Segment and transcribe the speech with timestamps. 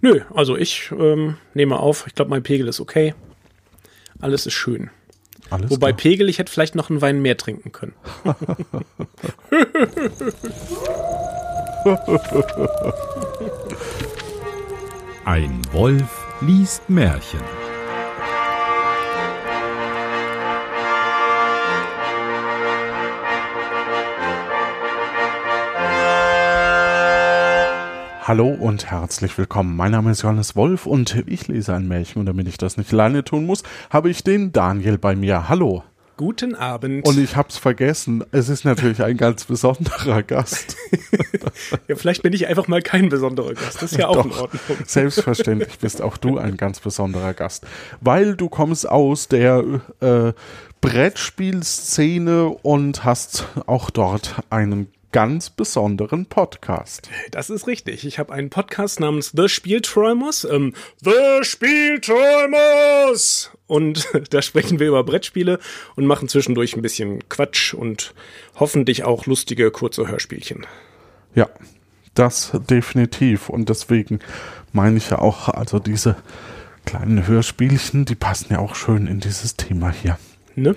[0.00, 2.06] Nö, also ich ähm, nehme auf.
[2.06, 3.14] Ich glaube, mein Pegel ist okay.
[4.20, 4.90] Alles ist schön.
[5.50, 5.98] Alles Wobei klar.
[5.98, 7.94] Pegel, ich hätte vielleicht noch einen Wein mehr trinken können.
[15.24, 17.40] Ein Wolf liest Märchen.
[28.30, 29.74] Hallo und herzlich willkommen.
[29.74, 32.92] Mein Name ist Johannes Wolf und ich lese ein Märchen und damit ich das nicht
[32.92, 35.48] alleine tun muss, habe ich den Daniel bei mir.
[35.48, 35.82] Hallo.
[36.16, 37.04] Guten Abend.
[37.08, 38.22] Und ich hab's vergessen.
[38.30, 40.76] Es ist natürlich ein ganz besonderer Gast.
[41.88, 43.82] ja, vielleicht bin ich einfach mal kein besonderer Gast.
[43.82, 44.60] Das ist ja auch in Doch, Ordnung.
[44.86, 47.66] Selbstverständlich bist auch du ein ganz besonderer Gast,
[48.00, 49.64] weil du kommst aus der
[49.98, 50.32] äh,
[50.80, 57.10] Brettspielszene und hast auch dort einen ganz besonderen Podcast.
[57.30, 58.06] Das ist richtig.
[58.06, 60.44] Ich habe einen Podcast namens The Spielträumers.
[60.44, 63.50] Ähm, The Spielträumers!
[63.66, 65.58] Und da sprechen wir über Brettspiele
[65.96, 68.14] und machen zwischendurch ein bisschen Quatsch und
[68.56, 70.66] hoffentlich auch lustige kurze Hörspielchen.
[71.34, 71.48] Ja,
[72.14, 73.48] das definitiv.
[73.48, 74.20] Und deswegen
[74.72, 76.16] meine ich ja auch, also diese
[76.84, 80.18] kleinen Hörspielchen, die passen ja auch schön in dieses Thema hier.
[80.54, 80.76] Ne?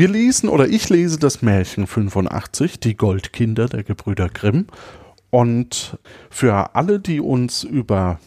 [0.00, 4.66] Wir lesen oder ich lese das Märchen 85, die Goldkinder der Gebrüder Grimm.
[5.28, 5.98] Und
[6.30, 8.18] für alle, die uns über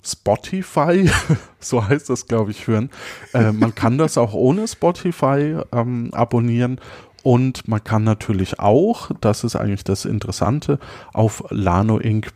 [0.00, 1.10] Spotify,
[1.58, 2.90] so heißt das, glaube ich, hören,
[3.34, 6.80] äh, man kann das auch ohne Spotify ähm, abonnieren.
[7.24, 10.78] Und man kann natürlich auch, das ist eigentlich das Interessante,
[11.12, 12.26] auf lanoinc.de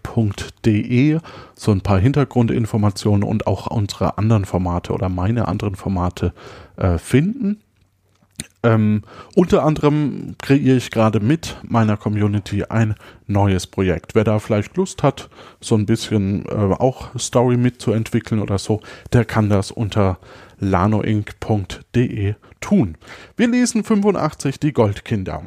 [1.55, 6.33] so ein paar Hintergrundinformationen und auch unsere anderen Formate oder meine anderen Formate
[6.77, 7.60] äh, finden.
[8.64, 9.02] Ähm,
[9.34, 12.94] unter anderem kreiere ich gerade mit meiner Community ein
[13.27, 14.14] neues Projekt.
[14.14, 15.28] Wer da vielleicht Lust hat,
[15.60, 18.80] so ein bisschen äh, auch Story mitzuentwickeln oder so,
[19.12, 20.19] der kann das unter
[20.58, 22.96] lanoinc.de tun.
[23.36, 25.42] Wir lesen 85 die Goldkinder.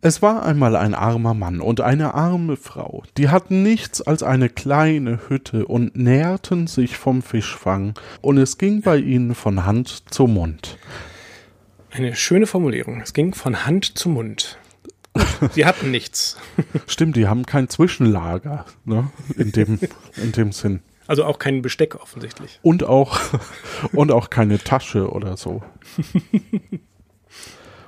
[0.00, 4.50] Es war einmal ein armer Mann und eine arme Frau, die hatten nichts als eine
[4.50, 10.26] kleine Hütte und nährten sich vom Fischfang, und es ging bei ihnen von Hand zu
[10.26, 10.76] Mund.
[11.94, 13.00] Eine schöne Formulierung.
[13.00, 14.58] Es ging von Hand zu Mund.
[15.52, 16.36] Sie hatten nichts.
[16.88, 19.12] Stimmt, die haben kein Zwischenlager, ne?
[19.36, 19.78] In dem,
[20.16, 20.80] in dem Sinn.
[21.06, 22.58] Also auch kein Besteck offensichtlich.
[22.62, 23.20] Und auch,
[23.92, 25.62] und auch keine Tasche oder so.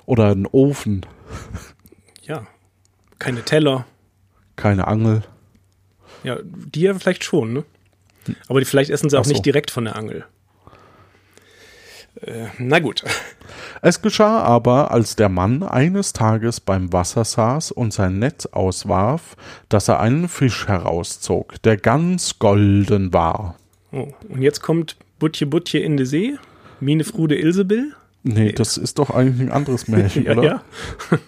[0.05, 1.05] Oder ein Ofen,
[2.22, 2.47] Ja.
[3.19, 3.87] Keine Teller.
[4.55, 5.22] keine Angel.
[6.22, 7.65] Ja, die ja vielleicht schon, ne?
[8.47, 9.33] Aber die, vielleicht essen sie auch so.
[9.33, 10.27] nicht direkt von der Angel.
[12.22, 13.04] Äh, na gut.
[13.82, 19.37] Es geschah aber, als der Mann eines Tages beim Wasser saß und sein Netz auswarf,
[19.69, 23.56] dass er einen Fisch herauszog, der ganz golden war.
[23.93, 26.34] Oh, und jetzt kommt Butje Butje in die See.
[26.81, 27.94] Mine Frude Ilsebill.
[28.22, 30.43] Nee, das ist doch eigentlich ein anderes Märchen, Ja, oder?
[30.43, 30.62] ja.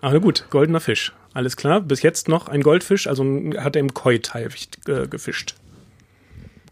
[0.00, 1.12] Aber gut, goldener Fisch.
[1.34, 1.80] Alles klar.
[1.80, 3.24] Bis jetzt noch ein Goldfisch, also
[3.58, 5.54] hat er im Koi-Teich äh, gefischt.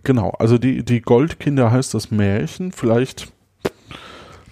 [0.05, 2.73] Genau, also die, die Goldkinder heißt das Märchen.
[2.73, 3.33] Vielleicht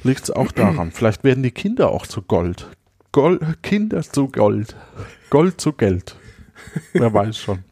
[0.03, 0.91] liegt es auch daran.
[0.93, 2.69] Vielleicht werden die Kinder auch zu Gold.
[3.13, 3.63] Gold.
[3.63, 4.77] Kinder zu Gold.
[5.31, 6.17] Gold zu Geld.
[6.93, 7.65] Wer weiß schon.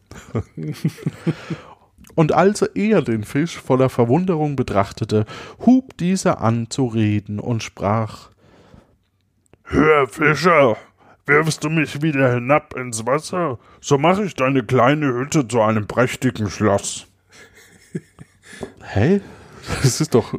[2.15, 5.25] Und als er den Fisch voller Verwunderung betrachtete,
[5.65, 8.29] hub dieser an zu reden und sprach
[9.65, 10.77] Hör, Fischer,
[11.25, 15.87] wirfst du mich wieder hinab ins Wasser, so mache ich deine kleine Hütte zu einem
[15.87, 17.07] prächtigen Schloss.
[18.83, 19.21] Hä?
[19.81, 20.33] Das ist doch.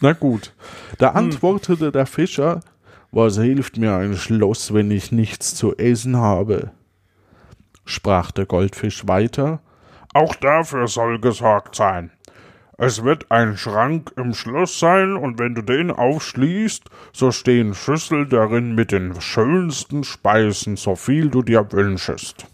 [0.00, 0.52] Na gut.
[0.98, 2.60] Da antwortete der Fischer:
[3.10, 6.72] Was hilft mir ein Schloss, wenn ich nichts zu essen habe?
[7.84, 9.60] Sprach der Goldfisch weiter:
[10.12, 12.10] Auch dafür soll gesorgt sein.
[12.78, 18.26] Es wird ein Schrank im Schloss sein, und wenn du den aufschließt, so stehen Schüssel
[18.26, 22.46] darin mit den schönsten Speisen, so viel du dir wünschest.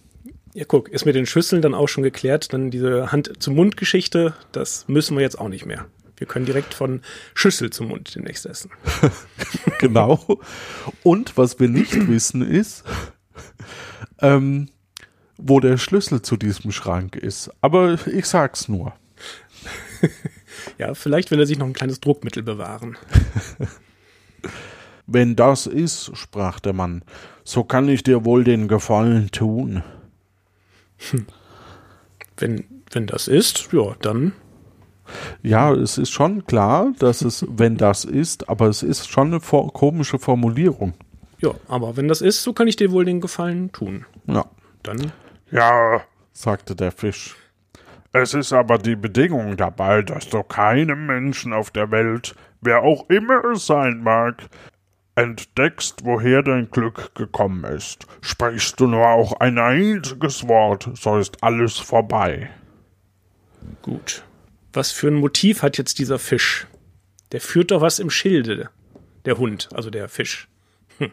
[0.55, 2.53] Ja, guck, ist mit den Schüsseln dann auch schon geklärt.
[2.53, 5.87] Dann diese Hand-zu-Mund-Geschichte, das müssen wir jetzt auch nicht mehr.
[6.17, 7.01] Wir können direkt von
[7.35, 8.71] Schüssel zum Mund demnächst essen.
[9.79, 10.39] Genau.
[11.03, 12.85] Und was wir nicht wissen ist,
[14.21, 14.69] ähm,
[15.37, 17.51] wo der Schlüssel zu diesem Schrank ist.
[17.61, 18.95] Aber ich sag's nur.
[20.79, 22.97] Ja, vielleicht will er sich noch ein kleines Druckmittel bewahren.
[25.07, 27.03] Wenn das ist, sprach der Mann,
[27.43, 29.83] so kann ich dir wohl den Gefallen tun.
[32.37, 34.33] Wenn, wenn das ist, ja, dann.
[35.43, 39.41] Ja, es ist schon klar, dass es, wenn das ist, aber es ist schon eine
[39.41, 40.95] for komische Formulierung.
[41.41, 44.07] Ja, aber wenn das ist, so kann ich dir wohl den Gefallen tun.
[44.27, 44.45] Ja,
[44.83, 45.13] Dann,
[45.51, 46.03] Ja,
[46.33, 47.37] sagte der Fisch.
[48.13, 53.09] Es ist aber die Bedingung dabei, dass du keinem Menschen auf der Welt, wer auch
[53.09, 54.43] immer es sein mag,
[55.15, 58.07] entdeckst, woher dein Glück gekommen ist.
[58.21, 62.51] Sprichst du nur auch ein einziges Wort, so ist alles vorbei.
[63.83, 64.25] Gut.
[64.73, 66.67] Was für ein Motiv hat jetzt dieser Fisch?
[67.33, 68.71] Der führt doch was im Schilde.
[69.25, 70.49] Der Hund, also der Fisch.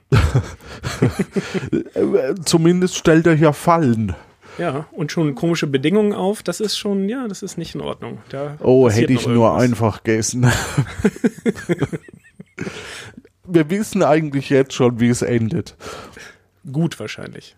[2.46, 4.16] Zumindest stellt er hier Fallen.
[4.58, 6.44] Ja, und schon komische Bedingungen auf.
[6.44, 8.20] Das ist schon, ja, das ist nicht in Ordnung.
[8.30, 10.52] Da Oh, hätte ich nur einfach gegessen.
[13.52, 15.76] Wir wissen eigentlich jetzt schon, wie es endet.
[16.72, 17.56] Gut wahrscheinlich.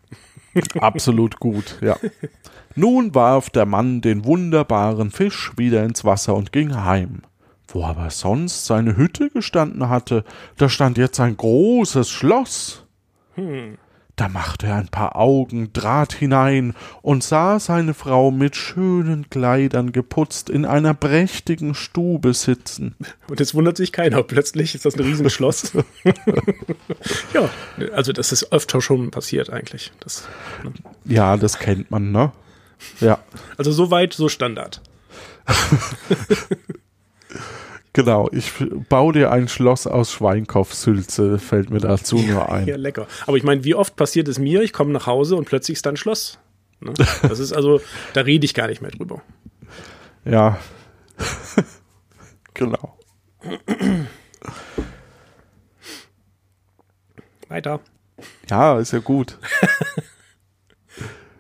[0.80, 1.98] Absolut gut, ja.
[2.76, 7.22] Nun warf der Mann den wunderbaren Fisch wieder ins Wasser und ging heim.
[7.68, 10.24] Wo aber sonst seine Hütte gestanden hatte,
[10.58, 12.86] da stand jetzt ein großes Schloss.
[14.16, 19.92] Da machte er ein paar Augen, trat hinein und sah seine Frau mit schönen Kleidern
[19.92, 22.96] geputzt in einer prächtigen Stube sitzen.
[23.28, 24.22] Und jetzt wundert sich keiner.
[24.24, 25.72] Plötzlich ist das ein Riesenschloss.
[27.34, 27.50] ja,
[27.94, 29.92] also das ist öfter schon passiert eigentlich.
[30.00, 30.28] Das,
[31.06, 32.32] Ja, das kennt man, ne?
[33.00, 33.20] Ja,
[33.58, 34.82] also so weit, so Standard.
[37.94, 38.30] genau.
[38.32, 38.52] Ich
[38.90, 42.68] baue dir ein Schloss aus Schweinkopfsülze, fällt mir dazu nur ein.
[42.68, 43.08] Ja, lecker.
[43.28, 44.62] Aber ich meine, wie oft passiert es mir?
[44.62, 46.40] Ich komme nach Hause und plötzlich ist da ein Schloss.
[46.80, 46.94] Ne?
[47.22, 47.82] Das ist also,
[48.14, 49.22] da rede ich gar nicht mehr drüber.
[50.26, 50.60] Ja.
[52.54, 52.98] genau.
[57.48, 57.80] Weiter.
[58.50, 59.38] Ja, ist ja gut.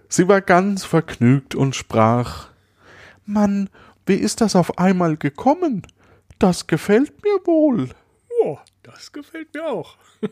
[0.09, 2.50] Sie war ganz vergnügt und sprach:
[3.25, 3.69] Mann,
[4.06, 5.83] wie ist das auf einmal gekommen?
[6.42, 7.90] Das gefällt mir wohl.
[8.42, 9.96] Oh, das gefällt mir auch.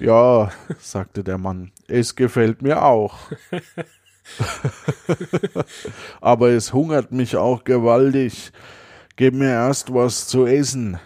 [0.00, 3.18] Ja, sagte der Mann, es gefällt mir auch.
[6.20, 8.52] Aber es hungert mich auch gewaltig.
[9.16, 11.00] Gib mir erst was zu essen.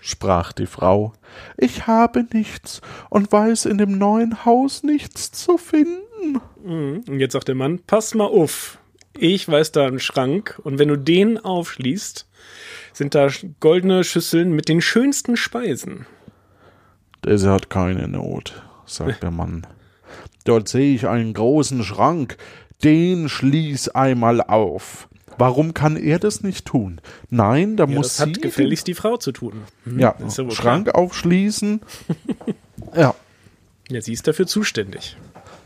[0.00, 1.12] Sprach die Frau,
[1.56, 6.40] ich habe nichts und weiß in dem neuen Haus nichts zu finden.
[6.64, 8.80] Und jetzt sagt der Mann, pass mal auf.
[9.20, 12.26] Ich weiß da einen Schrank und wenn du den aufschließt,
[12.92, 13.28] sind da
[13.58, 16.06] goldene Schüsseln mit den schönsten Speisen.
[17.22, 19.66] Das hat keine Not, sagt der Mann.
[20.44, 22.36] Dort sehe ich einen großen Schrank,
[22.84, 25.08] den schließ einmal auf.
[25.36, 27.00] Warum kann er das nicht tun?
[27.28, 29.62] Nein, da Ja, muss das sie hat gefälligst die Frau zu tun.
[29.84, 31.80] Hm, Ja, ja Schrank aufschließen.
[32.96, 33.14] ja,
[33.88, 35.16] Ja, sie ist dafür zuständig.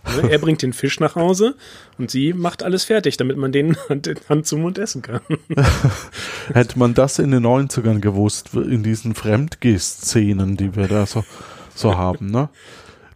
[0.05, 1.55] Ne, Er bringt den Fisch nach Hause
[1.99, 3.77] und sie macht alles fertig, damit man den
[4.29, 5.21] Hand, zum Mund essen kann.
[6.53, 11.25] hätte man das in den 90ern gewusst, in diesen Fremdgeh-Szenen, die wir da so,
[11.75, 12.49] so haben, ne?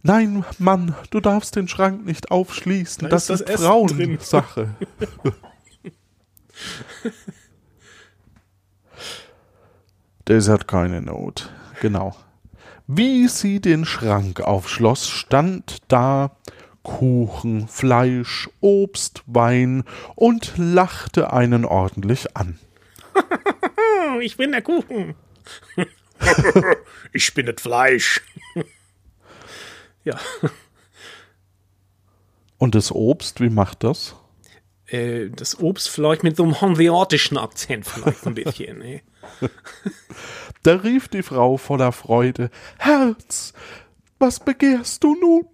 [0.03, 3.03] Nein, Mann, du darfst den Schrank nicht aufschließen.
[3.03, 4.17] Da das ist ist, das drin.
[4.19, 4.69] Frauensache.
[10.25, 11.49] das hat keine Not.
[11.81, 12.15] Genau.
[12.87, 16.37] Wie sie den Schrank aufschloss, stand da
[16.87, 19.83] Kuchen, Fleisch, Obst, Wein
[20.15, 22.57] und lachte einen ordentlich an.
[24.21, 25.13] Ich bin der Kuchen.
[27.13, 28.21] ich bin das Fleisch.
[30.05, 30.17] ja,
[32.57, 34.15] Und das Obst, wie macht das?
[34.87, 38.79] äh, das Obst vielleicht mit so einem hanseatischen Akzent vielleicht ein bisschen.
[38.79, 39.01] Ne?
[40.63, 43.53] Da rief die Frau voller Freude, Herz,
[44.19, 45.47] was begehrst du nun?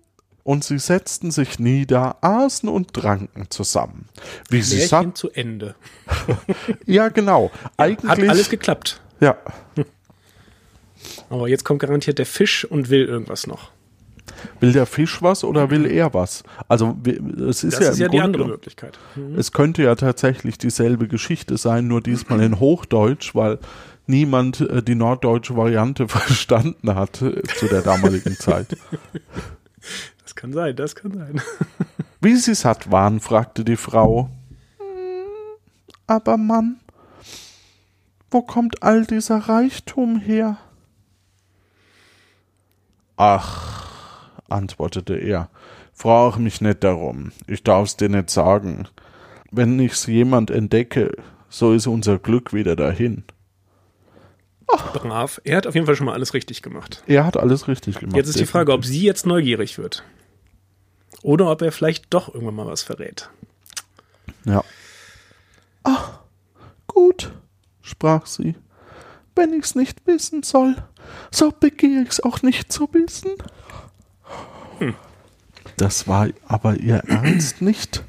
[0.44, 4.10] Und sie setzten sich nieder, aßen und tranken zusammen.
[4.50, 5.76] Wie sie Märchen satt, zu Ende.
[6.86, 9.02] ja genau, Hat eigentlich, alles geklappt.
[9.22, 9.38] ja,
[11.30, 13.72] Aber jetzt kommt garantiert der Fisch und will irgendwas noch.
[14.60, 16.44] will der Fisch was oder will er was?
[16.68, 16.98] Also
[17.50, 19.00] es ist Das ja ist ja die Grunde, andere Möglichkeit.
[19.38, 23.60] es könnte ja tatsächlich dieselbe Geschichte sein, nur diesmal in Hochdeutsch, weil
[24.08, 28.76] niemand äh, die norddeutsche Variante verstanden hat äh, zu der damaligen Zeit.
[30.34, 31.42] Das kann sein, das kann sein.
[32.22, 34.30] Wie sie satt waren, fragte die Frau.
[34.78, 35.25] "Hm,
[36.08, 36.80] Aber Mann,
[38.32, 40.58] wo kommt all dieser Reichtum her?
[43.16, 45.50] Ach, antwortete er,
[45.94, 48.88] frag mich nicht darum, ich darf's dir nicht sagen.
[49.52, 51.12] Wenn ich's jemand entdecke,
[51.48, 53.24] so ist unser Glück wieder dahin.
[54.66, 55.40] Brav.
[55.44, 57.04] Er hat auf jeden Fall schon mal alles richtig gemacht.
[57.06, 58.16] Er hat alles richtig gemacht.
[58.16, 60.04] Jetzt ist die Frage, ob sie jetzt neugierig wird.
[61.24, 63.30] Oder ob er vielleicht doch irgendwann mal was verrät.
[64.46, 64.63] Ja.
[65.84, 66.20] Ah,
[66.86, 67.34] gut,
[67.82, 68.56] sprach sie.
[69.36, 70.75] Wenn ich's nicht wissen soll,
[71.32, 73.32] so begehr ich's auch nicht zu wissen.
[75.77, 78.03] Das war aber ihr Ernst nicht.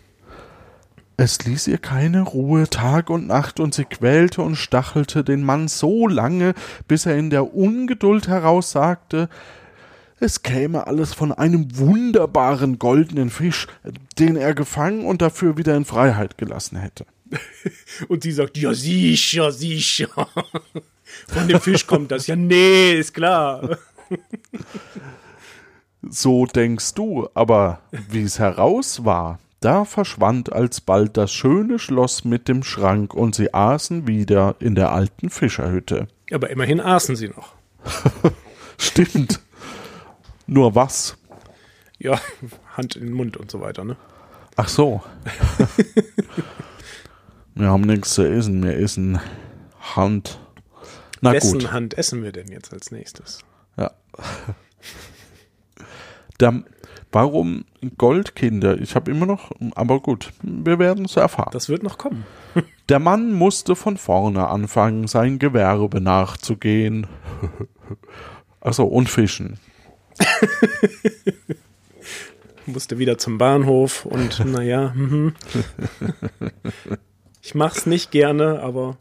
[1.16, 5.68] Es ließ ihr keine Ruhe Tag und Nacht, und sie quälte und stachelte den Mann
[5.68, 6.54] so lange,
[6.88, 9.28] bis er in der Ungeduld heraussagte,
[10.24, 13.66] es käme alles von einem wunderbaren goldenen Fisch,
[14.18, 17.04] den er gefangen und dafür wieder in Freiheit gelassen hätte.
[18.08, 20.08] Und sie sagt, ja sicher, sicher.
[21.28, 22.26] Von dem Fisch kommt das.
[22.26, 23.78] Ja, nee, ist klar.
[26.06, 32.46] So denkst du, aber wie es heraus war, da verschwand alsbald das schöne Schloss mit
[32.46, 36.06] dem Schrank und sie aßen wieder in der alten Fischerhütte.
[36.30, 37.54] Aber immerhin aßen sie noch.
[38.76, 39.40] Stimmt.
[40.46, 41.16] Nur was?
[41.98, 42.20] Ja,
[42.76, 43.96] Hand in den Mund und so weiter, ne?
[44.56, 45.02] Ach so.
[47.54, 49.20] wir haben nichts zu essen, wir essen
[49.96, 50.38] Hand.
[51.20, 51.72] Na Wessen gut.
[51.72, 53.40] Hand essen wir denn jetzt als nächstes?
[53.76, 53.90] Ja.
[56.40, 56.62] Der,
[57.10, 57.64] warum
[57.96, 58.80] Goldkinder?
[58.80, 61.50] Ich habe immer noch, aber gut, wir werden es erfahren.
[61.52, 62.24] Das wird noch kommen.
[62.88, 67.06] Der Mann musste von vorne anfangen, sein Gewerbe nachzugehen.
[68.60, 69.58] Achso, und fischen.
[72.66, 75.34] Musste wieder zum Bahnhof und naja, mhm.
[77.42, 78.96] ich mach's nicht gerne, aber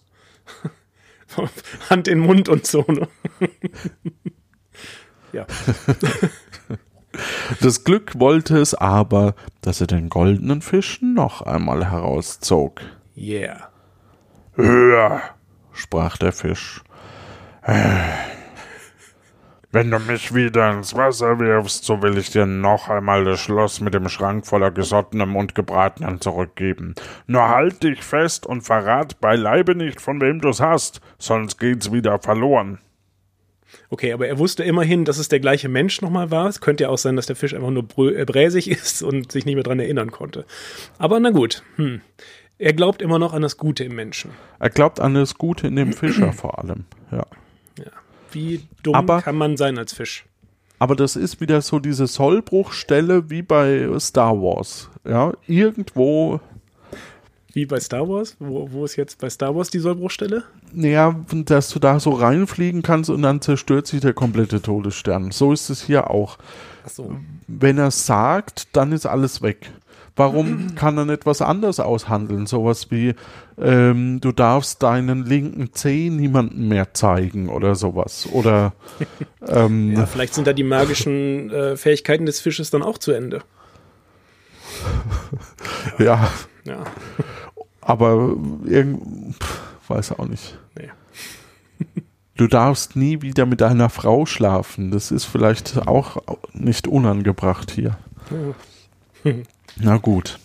[1.89, 3.07] Hand in Mund und so, ne?
[5.31, 5.47] ja.
[7.61, 12.81] Das Glück wollte es aber, dass er den goldenen Fisch noch einmal herauszog.
[13.15, 13.69] Yeah.
[14.55, 15.21] Hör,
[15.73, 16.83] Sprach der Fisch.
[19.73, 23.81] Wenn du mich wieder ins Wasser wirfst, so will ich dir noch einmal das Schloss
[23.81, 26.93] mit dem Schrank voller Gesottenem und Gebratenem zurückgeben.
[27.25, 32.19] Nur halt dich fest und verrat beileibe nicht, von wem du's hast, sonst geht's wieder
[32.19, 32.77] verloren.
[33.89, 36.47] Okay, aber er wusste immerhin, dass es der gleiche Mensch nochmal war.
[36.47, 39.45] Es könnte ja auch sein, dass der Fisch einfach nur äh, bräsig ist und sich
[39.45, 40.45] nicht mehr dran erinnern konnte.
[40.99, 41.63] Aber na gut.
[41.77, 42.01] Hm.
[42.59, 44.29] Er glaubt immer noch an das Gute im Menschen.
[44.59, 46.85] Er glaubt an das Gute in dem Fischer vor allem.
[47.11, 47.25] Ja.
[47.79, 47.91] Ja.
[48.33, 50.25] Wie dumm Aber- kann man sein als Fisch?
[50.79, 54.89] Aber das ist wieder so diese Sollbruchstelle wie bei Star Wars.
[55.07, 56.39] Ja, irgendwo,
[57.53, 58.35] Wie bei Star Wars?
[58.39, 60.43] Wo, wo ist jetzt bei Star Wars die Sollbruchstelle?
[60.73, 65.29] naja, dass du da so reinfliegen kannst und dann zerstört sich der komplette Todesstern.
[65.31, 66.37] So ist es hier auch.
[66.83, 67.15] Ach so.
[67.47, 69.71] Wenn er sagt, dann ist alles weg.
[70.15, 72.45] Warum kann er nicht was anderes aushandeln?
[72.45, 73.15] Sowas wie,
[73.59, 78.27] ähm, du darfst deinen linken Zeh niemandem mehr zeigen oder sowas.
[78.31, 78.73] Oder
[79.47, 83.41] ähm, Ja, vielleicht sind da die magischen äh, Fähigkeiten des Fisches dann auch zu Ende.
[85.99, 86.27] ja,
[86.65, 86.83] Ja.
[87.81, 89.35] aber irgend,
[89.87, 90.57] weiß auch nicht.
[90.77, 90.89] Nee.
[92.35, 94.91] Du darfst nie wieder mit deiner Frau schlafen.
[94.91, 96.17] Das ist vielleicht auch
[96.53, 97.97] nicht unangebracht hier.
[99.77, 100.39] Na gut.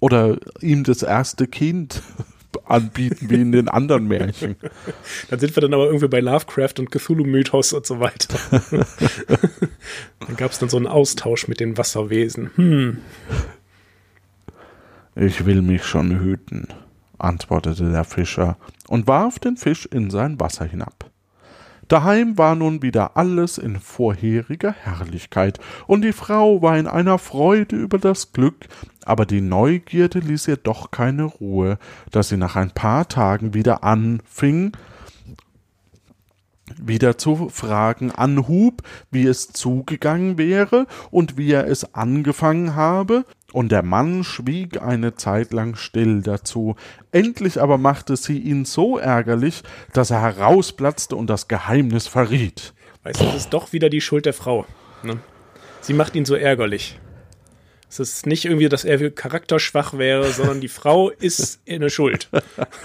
[0.00, 2.02] Oder ihm das erste Kind
[2.64, 4.56] anbieten, wie in den anderen Märchen.
[5.30, 8.38] Dann sind wir dann aber irgendwie bei Lovecraft und Cthulhu-Mythos und so weiter.
[10.20, 12.50] dann gab es dann so einen Austausch mit den Wasserwesen.
[12.56, 12.98] Hm.
[15.14, 16.68] Ich will mich schon hüten,
[17.18, 18.56] antwortete der Fischer
[18.88, 21.11] und warf den Fisch in sein Wasser hinab.
[21.92, 27.76] Daheim war nun wieder alles in vorheriger Herrlichkeit, und die Frau war in einer Freude
[27.76, 28.66] über das Glück,
[29.04, 31.76] aber die Neugierde ließ ihr doch keine Ruhe,
[32.10, 34.72] dass sie nach ein paar Tagen wieder anfing,
[36.78, 43.70] wieder zu fragen anhub, wie es zugegangen wäre und wie er es angefangen habe, und
[43.70, 46.74] der Mann schwieg eine Zeit lang still dazu.
[47.12, 49.62] Endlich aber machte sie ihn so ärgerlich,
[49.92, 52.72] dass er herausplatzte und das Geheimnis verriet.
[53.02, 54.64] Weißt du, das ist doch wieder die Schuld der Frau.
[55.02, 55.18] Ne?
[55.80, 56.98] Sie macht ihn so ärgerlich.
[57.90, 62.30] Es ist nicht irgendwie, dass er charakterschwach wäre, sondern die Frau ist eine Schuld.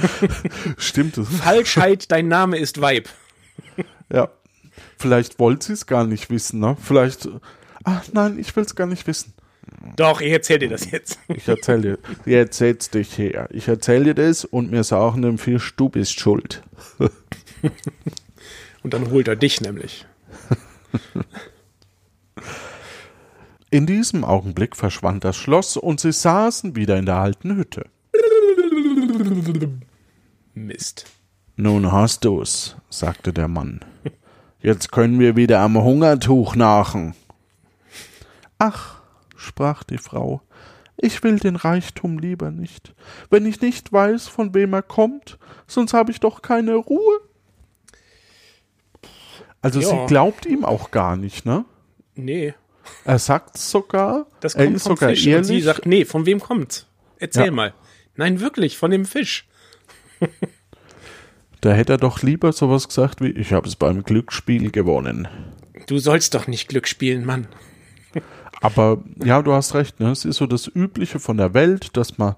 [0.78, 1.30] Stimmt es?
[1.30, 3.08] Falschheit, dein Name ist Weib.
[4.12, 4.30] Ja.
[4.98, 6.78] Vielleicht wollte sie es gar nicht wissen, ne?
[6.82, 7.28] Vielleicht.
[7.84, 9.34] Ach nein, ich will es gar nicht wissen.
[9.98, 11.20] Doch, ich erzähl dir das jetzt.
[11.28, 12.00] Ich erzähl dir.
[12.26, 13.50] Jetzt setz dich her.
[13.52, 16.64] Ich erzähl dir das und mir sagen dem Fisch, du bist schuld.
[18.84, 20.06] Und dann holt er dich nämlich.
[23.70, 27.90] In diesem Augenblick verschwand das Schloss und sie saßen wieder in der alten Hütte.
[30.54, 31.06] Mist.
[31.60, 33.84] Nun hast du's, sagte der Mann.
[34.62, 37.16] Jetzt können wir wieder am Hungertuch nachen.
[38.60, 39.02] Ach,
[39.36, 40.42] sprach die Frau,
[40.98, 42.94] ich will den Reichtum lieber nicht,
[43.30, 45.38] wenn ich nicht weiß, von wem er kommt,
[45.68, 47.20] sonst habe ich doch keine Ruhe.
[49.62, 49.88] Also Ja.
[49.90, 51.66] sie glaubt ihm auch gar nicht, ne?
[52.16, 52.54] Nee,
[53.04, 55.28] Er sagt sogar, das er kommt ist vom sogar Fisch.
[55.28, 55.48] ehrlich.
[55.48, 56.88] Sie sagt, nee, von wem kommt's?
[57.20, 57.52] Erzähl Ja.
[57.52, 57.74] mal.
[58.16, 59.48] Nein, wirklich, von dem Fisch.
[61.62, 65.28] Da hätte er doch lieber sowas gesagt wie, ich habe es beim Glücksspiel gewonnen.
[65.88, 67.48] Du sollst doch nicht Glück spielen, Mann.
[68.62, 70.12] Aber ja, du hast recht, ne?
[70.12, 72.36] es ist so das Übliche von der Welt, dass man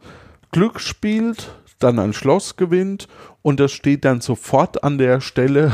[0.52, 3.08] Glück spielt, dann ein Schloss gewinnt
[3.42, 5.74] und das steht dann sofort an der Stelle.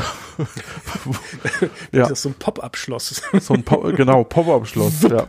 [1.92, 3.22] ja, Das ist so ein Pop-Up-Schloss.
[3.40, 5.02] so ein Pop, genau, Pop-Up-Schloss.
[5.02, 5.26] Ja.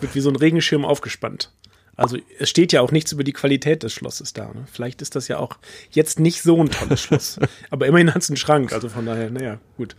[0.00, 1.52] Wird wie so ein Regenschirm aufgespannt.
[1.98, 4.46] Also es steht ja auch nichts über die Qualität des Schlosses da.
[4.46, 4.64] Ne?
[4.70, 5.58] Vielleicht ist das ja auch
[5.90, 7.40] jetzt nicht so ein tolles Schloss.
[7.70, 8.72] Aber immerhin hat es einen Schrank.
[8.72, 9.96] Also von daher, naja, gut.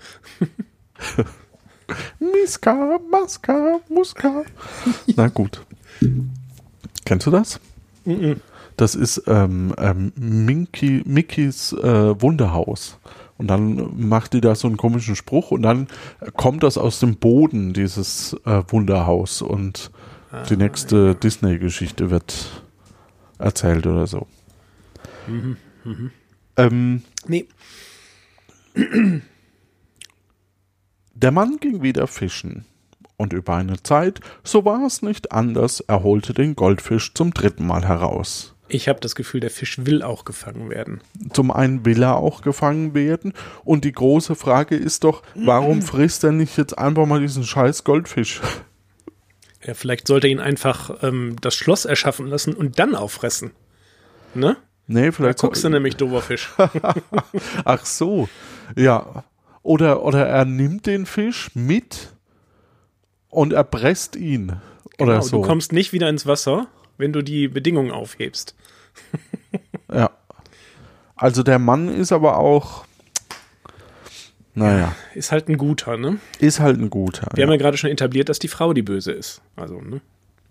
[2.20, 4.44] Miska, Maska, Muska.
[5.15, 5.65] Na gut.
[7.03, 7.60] Kennst du das?
[8.77, 12.98] Das ist ähm, ähm, Minky, Mickys äh, Wunderhaus.
[13.38, 15.88] Und dann macht die da so einen komischen Spruch und dann
[16.38, 19.41] kommt das aus dem Boden, dieses äh, Wunderhaus.
[19.41, 19.91] Und
[20.50, 22.63] die nächste Disney-Geschichte wird
[23.38, 24.27] erzählt oder so.
[26.57, 27.48] Ähm, Nee,
[31.13, 32.65] Der Mann ging wieder fischen.
[33.17, 37.67] Und über eine Zeit, so war es nicht anders, er holte den Goldfisch zum dritten
[37.67, 38.55] Mal heraus.
[38.69, 41.01] ich habe das Gefühl, der Fisch will auch gefangen werden.
[41.33, 43.33] Zum einen will er auch gefangen werden.
[43.65, 47.83] Und die große Frage ist doch, warum frisst er nicht jetzt einfach mal diesen scheiß
[47.83, 48.39] Goldfisch?
[49.69, 53.51] Ja, vielleicht sollte er ihn einfach ähm, das Schloss erschaffen lassen und dann auffressen.
[54.33, 54.57] Ne?
[54.88, 55.38] Nee, Da vielleicht.
[55.38, 56.49] guckst du nämlich, dober Fisch.
[57.65, 58.27] Ach so.
[58.75, 59.25] Ja.
[59.61, 62.13] Oder, oder er nimmt den Fisch mit
[63.29, 64.53] und erpresst ihn.
[64.97, 65.38] Oder Genau, so.
[65.38, 66.65] Du kommst nicht wieder ins Wasser,
[66.97, 68.55] wenn du die Bedingungen aufhebst.
[69.93, 70.09] Ja.
[71.15, 72.85] Also der Mann ist aber auch.
[74.59, 76.19] Naja, Ist halt ein guter, ne?
[76.39, 77.27] ist halt ein guter.
[77.33, 77.47] Wir ja.
[77.47, 79.41] haben ja gerade schon etabliert, dass die Frau die Böse ist.
[79.55, 80.01] Also, ne?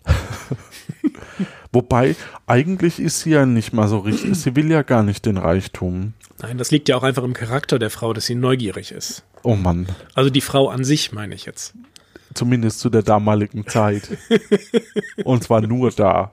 [1.71, 2.15] Wobei,
[2.47, 4.35] eigentlich ist sie ja nicht mal so richtig.
[4.35, 6.13] Sie will ja gar nicht den Reichtum.
[6.41, 9.23] Nein, das liegt ja auch einfach im Charakter der Frau, dass sie neugierig ist.
[9.43, 9.87] Oh Mann.
[10.15, 11.75] Also die Frau an sich, meine ich jetzt.
[12.33, 14.17] Zumindest zu der damaligen Zeit.
[15.23, 16.31] Und zwar nur da.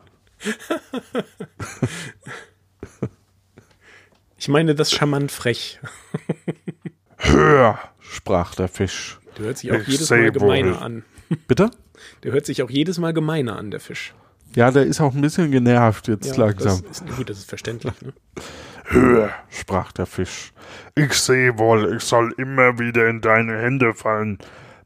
[4.39, 5.81] Ich meine das charmant frech.
[7.33, 9.19] Hör, sprach der Fisch.
[9.37, 10.83] Der hört sich auch Ich jedes Mal gemeiner wohl.
[10.83, 11.05] an.
[11.49, 11.71] Bitte?
[12.23, 14.15] Der hört sich auch jedes Mal gemeiner an, der Fisch.
[14.55, 16.83] Ja, der ist auch ein bisschen genervt jetzt langsam.
[16.87, 17.95] Das ist, gut, das ist verständlich.
[18.03, 18.13] Ne?
[18.85, 20.53] Hör, sprach der Fisch.
[20.95, 24.39] ich sehe wohl, ich soll immer wieder in deine Hände fallen.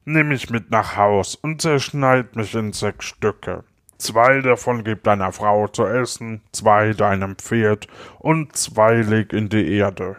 [0.05, 3.64] Nimm mich mit nach Haus und zerschneid mich in sechs Stücke.
[3.98, 7.87] Zwei davon gib deiner Frau zu essen, zwei deinem Pferd
[8.18, 10.16] und zwei leg in die Erde.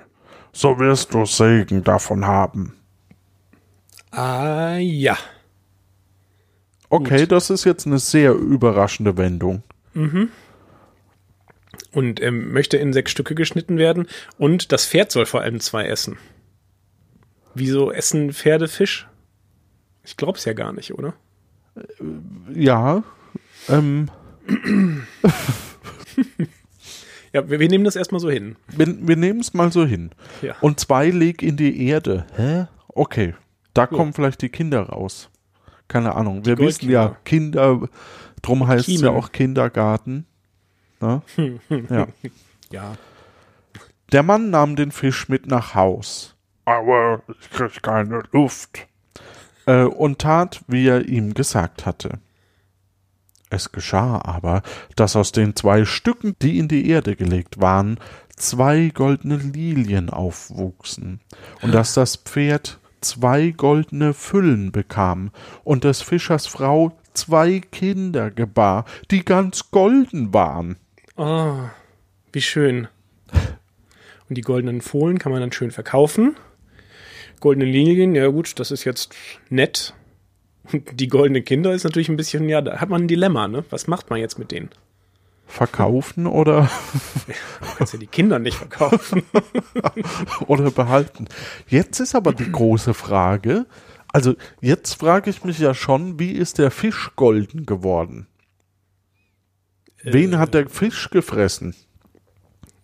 [0.53, 2.75] So wirst du Segen davon haben.
[4.11, 5.17] Ah, ja.
[6.89, 9.63] Okay, das ist jetzt eine sehr überraschende Wendung.
[11.93, 14.07] Und ähm, möchte in sechs Stücke geschnitten werden.
[14.37, 16.17] Und das Pferd soll vor allem zwei essen.
[17.53, 19.07] Wieso essen Pferde Fisch?
[20.03, 21.13] Ich glaub's ja gar nicht, oder?
[22.53, 23.03] Ja.
[23.69, 24.09] Ähm,
[27.34, 28.56] Ja, wir, wir nehmen das erstmal so hin.
[28.67, 30.12] wir wir nehmen es mal so hin.
[30.41, 30.56] Ja.
[30.62, 32.26] Und zwei leg in die Erde.
[32.36, 32.65] Hä?
[32.89, 33.36] Okay.
[33.74, 35.30] Da kommen vielleicht die Kinder raus.
[35.88, 36.46] Keine Ahnung.
[36.46, 37.88] Wir wissen ja, Kinder,
[38.41, 40.26] drum heißt es ja auch Kindergarten.
[41.00, 41.22] Ne?
[41.89, 42.08] ja.
[42.72, 42.94] Ja.
[44.12, 48.88] Der Mann nahm den Fisch mit nach Haus Aber ich krieg keine Luft.
[49.65, 52.20] äh, und tat, wie er ihm gesagt hatte.
[53.51, 54.63] Es geschah aber,
[54.95, 57.99] dass aus den zwei Stücken, die in die Erde gelegt waren,
[58.37, 61.19] zwei goldene Lilien aufwuchsen,
[61.61, 65.31] und dass das Pferd zwei goldene Füllen bekam,
[65.65, 70.77] und des Fischers Frau zwei Kinder gebar, die ganz golden waren.
[71.17, 71.57] Oh,
[72.31, 72.87] wie schön.
[74.29, 76.37] Und die goldenen Fohlen kann man dann schön verkaufen.
[77.41, 79.13] Goldene Linien, ja gut, das ist jetzt
[79.49, 79.93] nett.
[80.93, 83.65] Die goldenen Kinder ist natürlich ein bisschen, ja, da hat man ein Dilemma, ne?
[83.69, 84.69] Was macht man jetzt mit denen?
[85.47, 86.69] Verkaufen oder,
[87.28, 89.24] Du kannst ja die Kinder nicht verkaufen.
[90.47, 91.28] oder behalten?
[91.67, 93.65] Jetzt ist aber die große Frage,
[94.13, 98.28] also jetzt frage ich mich ja schon, wie ist der Fisch golden geworden?
[100.04, 101.76] Wen hat der Fisch gefressen?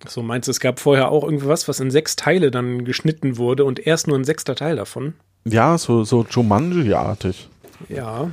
[0.07, 3.65] So meinst du, es gab vorher auch irgendwas, was in sechs Teile dann geschnitten wurde
[3.65, 5.15] und erst nur ein sechster Teil davon?
[5.45, 7.49] Ja, so, so Jumanji-artig.
[7.89, 8.31] Ja.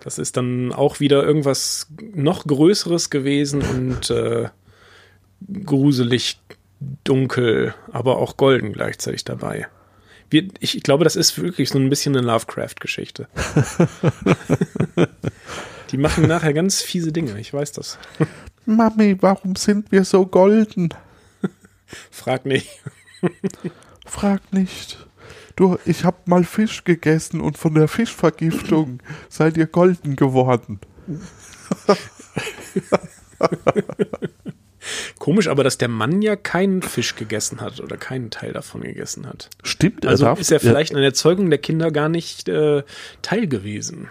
[0.00, 4.48] Das ist dann auch wieder irgendwas noch Größeres gewesen und äh,
[5.64, 6.40] gruselig
[7.04, 9.68] dunkel, aber auch golden gleichzeitig dabei.
[10.28, 13.28] Wir, ich glaube, das ist wirklich so ein bisschen eine Lovecraft-Geschichte.
[15.92, 17.98] Die machen nachher ganz fiese Dinge, ich weiß das.
[18.64, 20.88] Mami, warum sind wir so golden?
[22.10, 22.68] Frag nicht.
[24.12, 25.06] Frag nicht.
[25.56, 30.80] Du, ich hab mal Fisch gegessen und von der Fischvergiftung seid ihr golden geworden.
[35.18, 39.26] Komisch, aber dass der Mann ja keinen Fisch gegessen hat oder keinen Teil davon gegessen
[39.26, 39.48] hat.
[39.62, 42.82] Stimmt, Also darf- ist er vielleicht an der Erzeugung der Kinder gar nicht äh,
[43.22, 44.08] teil gewesen.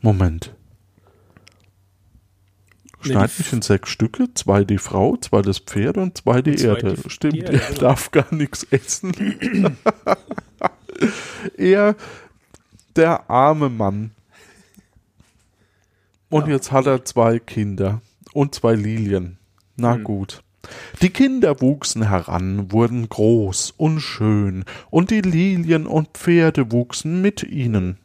[0.00, 0.54] Moment.
[3.12, 6.58] Schneid mich in sechs Stücke, zwei die Frau, zwei das Pferd und zwei die Und
[6.60, 6.94] zwei Erde.
[6.94, 9.12] die- Stimmt, die Erde, er darf gar nichts essen.
[11.56, 11.96] er,
[12.94, 14.10] der arme Mann.
[16.28, 18.00] Und jetzt hat er zwei Kinder
[18.32, 19.38] und zwei Lilien.
[19.76, 20.04] Na Hm.
[20.04, 20.42] gut.
[21.00, 27.44] Die Kinder wuchsen heran, wurden groß und schön, und die Lilien und Pferde wuchsen mit
[27.44, 27.98] ihnen.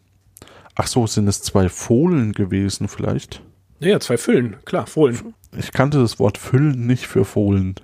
[0.75, 3.41] Ach so, sind es zwei Fohlen gewesen vielleicht?
[3.81, 5.33] Naja, zwei Füllen, klar, Fohlen.
[5.57, 7.75] Ich kannte das Wort Füllen nicht für Fohlen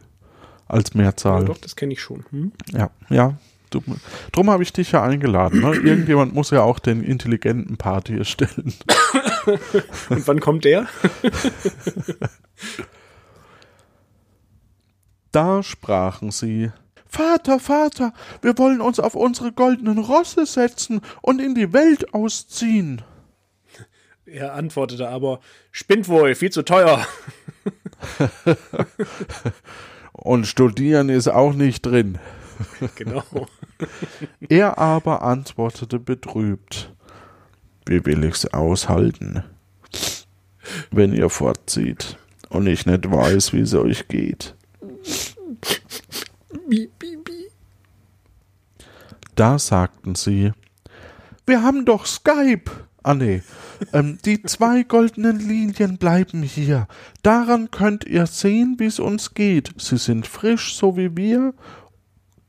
[0.67, 1.45] als Ja, Mehrzahl.
[1.45, 2.23] doch, das kenne ich schon.
[2.29, 2.51] Hm?
[2.71, 3.37] Ja, ja.
[3.69, 3.81] Du,
[4.31, 5.59] drum habe ich dich ja eingeladen.
[5.59, 5.75] Ne?
[5.75, 8.73] Irgendjemand muss ja auch den intelligenten Part hier stellen.
[10.09, 10.87] Und wann kommt der?
[15.31, 16.71] Da sprachen sie.
[17.07, 23.01] Vater, Vater, wir wollen uns auf unsere goldenen Rosse setzen und in die Welt ausziehen.
[24.27, 25.39] Er antwortete aber,
[25.71, 27.07] spinnt wohl, viel zu teuer.
[30.11, 32.19] Und studieren ist auch nicht drin.
[32.95, 33.23] genau.
[34.49, 36.93] Er aber antwortete betrübt.
[37.85, 39.43] Wie will ich's aushalten,
[40.91, 42.17] wenn ihr fortzieht
[42.49, 44.55] und ich nicht weiß, wie es euch geht?
[49.35, 50.51] Da sagten sie,
[51.45, 52.86] wir haben doch Skype.
[53.07, 53.41] Ah nee,
[53.93, 56.89] ähm, die zwei goldenen Linien bleiben hier.
[57.23, 59.71] Daran könnt ihr sehen, wie es uns geht.
[59.77, 61.53] Sie sind frisch, so wie wir,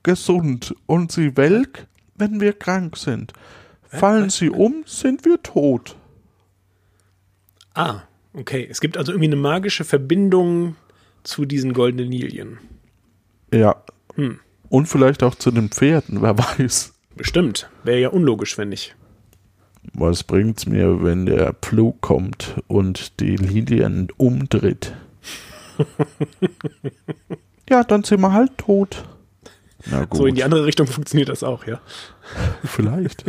[0.03, 3.35] gesund und sie welk, wenn wir krank sind.
[3.85, 5.95] Fallen sie um, sind wir tot.
[7.75, 8.01] Ah,
[8.33, 8.67] okay.
[8.69, 10.75] Es gibt also irgendwie eine magische Verbindung
[11.23, 12.59] zu diesen goldenen Lilien.
[13.55, 13.81] Ja.
[14.69, 16.95] Und vielleicht auch zu den Pferden, wer weiß.
[17.15, 17.71] Bestimmt.
[17.85, 18.97] Wäre ja unlogisch, wenn nicht.
[19.95, 24.95] Was bringt's mir, wenn der Pflug kommt und die Lilien umdreht?
[27.71, 29.05] ja, dann sind wir halt tot.
[29.87, 31.81] Na gut, So in die andere Richtung funktioniert das auch, ja.
[32.65, 33.25] vielleicht.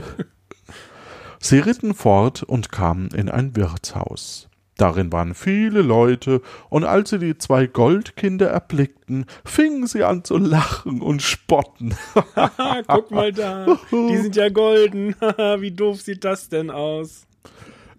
[1.39, 4.48] Sie ritten fort und kamen in ein Wirtshaus.
[4.79, 10.37] Darin waren viele Leute, und als sie die zwei Goldkinder erblickten, fingen sie an zu
[10.37, 11.95] lachen und spotten.
[12.87, 13.77] Guck mal da.
[13.91, 15.15] Die sind ja golden.
[15.59, 17.27] Wie doof sieht das denn aus?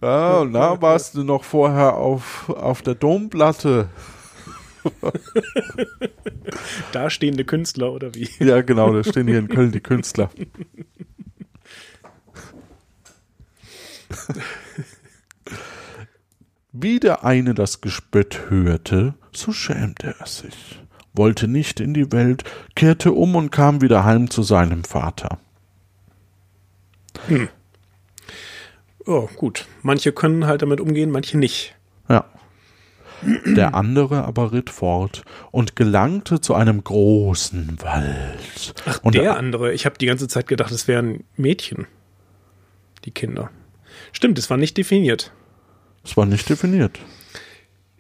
[0.01, 3.91] Ja, und da warst du noch vorher auf, auf der Domplatte.
[6.93, 8.31] Da stehende Künstler oder wie?
[8.39, 10.31] Ja, genau, da stehen hier in Köln die Künstler.
[16.73, 20.81] Wie der eine das Gespött hörte, so schämte er sich,
[21.13, 22.45] wollte nicht in die Welt,
[22.77, 25.39] kehrte um und kam wieder heim zu seinem Vater.
[29.05, 29.67] Oh, gut.
[29.83, 31.75] Manche können halt damit umgehen, manche nicht.
[32.09, 32.25] Ja.
[33.45, 38.75] Der andere aber ritt fort und gelangte zu einem großen Wald.
[38.87, 39.73] Ach, und der andere.
[39.73, 41.87] Ich habe die ganze Zeit gedacht, es wären Mädchen.
[43.05, 43.51] Die Kinder.
[44.13, 45.33] Stimmt, es war nicht definiert.
[46.05, 46.99] Es war nicht definiert.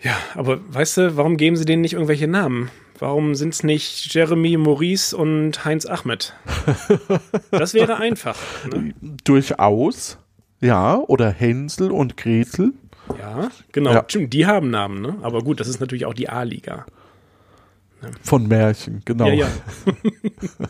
[0.02, 2.70] Ja, aber weißt du, warum geben sie denen nicht irgendwelche Namen?
[2.98, 6.34] Warum sind es nicht Jeremy, Maurice und Heinz Ahmed?
[7.50, 8.36] Das wäre einfach.
[8.72, 8.94] Ne?
[9.24, 10.18] Durchaus.
[10.60, 12.72] Ja, oder Hänsel und Gretel.
[13.18, 13.92] Ja, genau.
[13.92, 14.04] Ja.
[14.06, 15.16] Stimmt, die haben Namen, ne?
[15.22, 16.86] Aber gut, das ist natürlich auch die A-Liga.
[18.22, 19.26] Von Märchen, genau.
[19.26, 19.48] Ja, ja.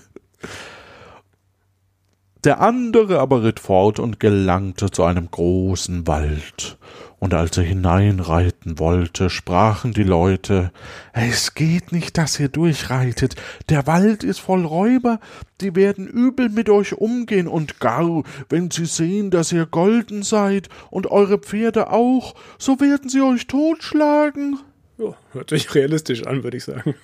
[2.44, 6.78] Der andere aber ritt fort und gelangte zu einem großen Wald.
[7.20, 10.72] Und als er hineinreiten wollte, sprachen die Leute,
[11.12, 13.36] es geht nicht, dass ihr durchreitet,
[13.68, 15.20] der Wald ist voll Räuber,
[15.60, 20.70] die werden übel mit euch umgehen, und gar, wenn sie sehen, dass ihr golden seid,
[20.90, 24.58] und eure Pferde auch, so werden sie euch totschlagen.
[24.96, 25.14] ja.
[25.32, 26.94] Hört sich realistisch an, würde ich sagen.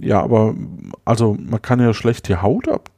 [0.00, 0.54] Ja, aber,
[1.04, 2.90] also, man kann ja schlecht die Haut ab.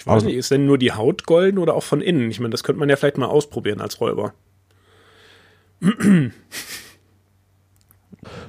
[0.00, 2.30] Ich weiß Also- nicht, ist denn nur die Haut golden oder auch von innen?
[2.30, 4.32] Ich meine, das könnte man ja vielleicht mal ausprobieren als Räuber.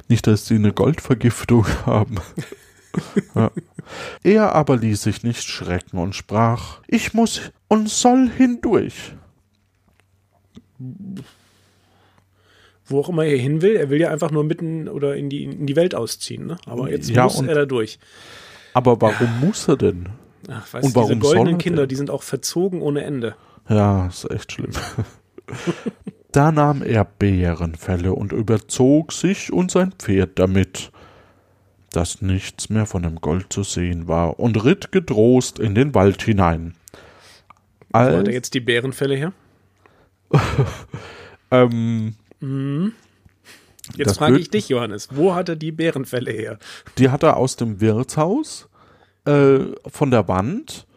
[0.08, 2.20] Nicht, dass sie eine Goldvergiftung haben.
[4.24, 9.14] Er aber ließ sich nicht schrecken und sprach, ich muss und soll hindurch.
[12.86, 15.44] Wo auch immer er hin will, er will ja einfach nur mitten oder in die,
[15.46, 16.58] in die Welt ausziehen, ne?
[16.66, 18.00] Aber jetzt Ja, muss er da durch.
[18.74, 20.10] Aber warum muss er denn?
[20.52, 23.36] Ach, weißt Und warum diese goldenen er Kinder, die sind auch verzogen ohne Ende.
[23.70, 24.72] Ja, ist echt schlimm.
[26.32, 30.92] da nahm er Bärenfelle und überzog sich und sein Pferd damit,
[31.92, 36.22] dass nichts mehr von dem Gold zu sehen war, und ritt getrost in den Wald
[36.24, 36.76] hinein.
[37.90, 39.34] Wo hat er Als, jetzt die Bärenfälle her?
[41.52, 42.16] ähm,
[43.96, 46.60] Jetzt Das frage ich dich, Johannes, wo hat er die Bärenfälle her?
[46.98, 48.70] die hat er aus dem Wirtshaus
[49.26, 50.88] äh, von der Wand.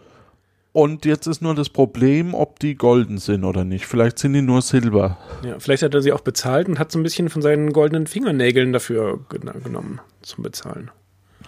[0.73, 3.87] Und jetzt ist nur das Problem, ob die golden sind oder nicht.
[3.87, 5.19] Vielleicht sind die nur silber.
[5.45, 8.09] Ja, vielleicht hat er sie auch bezahlt und hat so ein bisschen von seinen goldenen
[8.09, 10.91] Fingernägeln dafür genommen zum Bezahlen.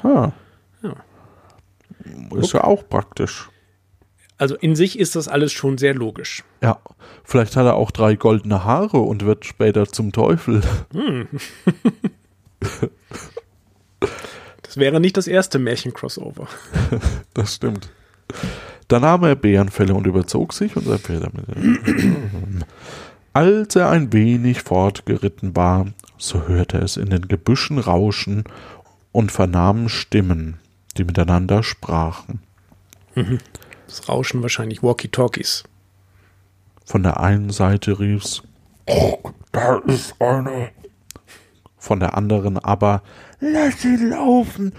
[0.05, 0.33] Ha.
[0.83, 0.95] Ja.
[2.39, 3.51] Ist ja auch praktisch.
[4.39, 6.45] Also in sich ist das alles schon sehr logisch.
[6.63, 6.79] Ja,
[7.25, 10.63] vielleicht hat er auch drei goldene Haare und wird später zum Teufel.
[14.77, 16.49] Das wäre nicht das erste Märchen-Crossover.
[17.33, 17.89] Das stimmt.
[18.89, 21.47] Da nahm er Bärenfelle und überzog sich und sein Pferd damit.
[23.33, 25.87] Als er ein wenig fortgeritten war,
[26.19, 28.45] so hörte es in den Gebüschen rauschen
[29.13, 30.59] und vernahm Stimmen,
[30.99, 32.41] die miteinander sprachen.
[33.87, 35.65] Das Rauschen wahrscheinlich Walkie-Talkies.
[36.85, 38.43] Von der einen Seite rief's,
[39.53, 40.69] Da ist eine.
[41.79, 43.03] von der anderen aber,
[43.41, 44.73] Lass ihn laufen.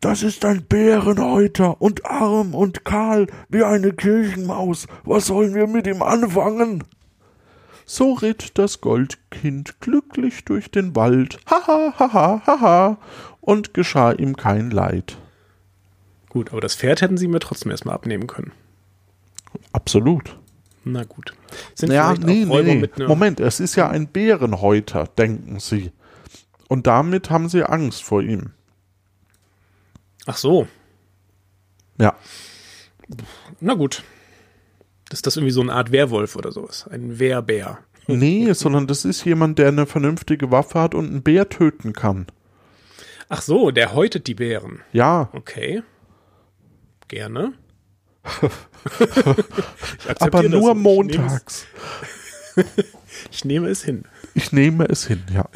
[0.00, 4.88] Das ist ein Bärenhäuter und arm und kahl wie eine Kirchenmaus.
[5.04, 6.84] Was sollen wir mit ihm anfangen?
[7.84, 12.98] So ritt das Goldkind glücklich durch den Wald, haha, haha, haha,
[13.40, 15.18] und geschah ihm kein Leid.
[16.28, 18.52] Gut, aber das Pferd hätten sie mir trotzdem erstmal abnehmen können.
[19.72, 20.38] Absolut.
[20.84, 21.34] Na gut.
[21.74, 23.06] Sind Ja, nee, nee, nee.
[23.06, 25.92] Moment, es ist ja ein Bärenhäuter, denken sie.
[26.72, 28.52] Und damit haben sie Angst vor ihm.
[30.24, 30.66] Ach so.
[31.98, 32.16] Ja,
[33.60, 34.02] Na gut.
[35.10, 36.88] Ist das irgendwie so eine Art Werwolf oder sowas?
[36.88, 37.80] Ein Wehrbär.
[38.06, 42.28] nee, sondern das ist jemand, der eine vernünftige Waffe hat und einen Bär töten kann.
[43.28, 44.80] Ach so, der häutet die Bären.
[44.94, 45.82] Ja, Okay.
[47.08, 47.52] Gerne.
[50.20, 51.66] aber nur montags.
[53.30, 54.04] Ich nehme es hin.
[54.34, 55.48] Ich nehme es hin, ja.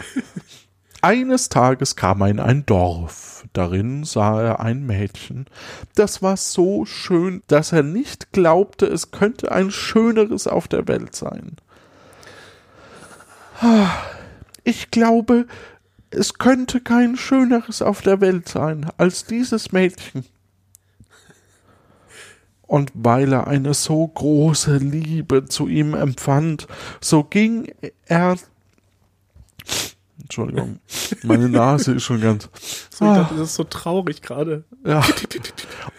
[1.06, 3.44] Eines Tages kam er in ein Dorf.
[3.52, 5.46] Darin sah er ein Mädchen.
[5.94, 11.14] Das war so schön, dass er nicht glaubte, es könnte ein schöneres auf der Welt
[11.14, 11.58] sein.
[14.64, 15.46] Ich glaube,
[16.10, 20.24] es könnte kein schöneres auf der Welt sein als dieses Mädchen.
[22.62, 26.66] Und weil er eine so große Liebe zu ihm empfand,
[27.00, 27.72] so ging
[28.06, 28.34] er.
[30.20, 30.80] Entschuldigung,
[31.22, 32.48] meine Nase ist schon ganz.
[32.90, 34.64] So, ich dachte, das ist so traurig gerade.
[34.84, 35.04] Ja.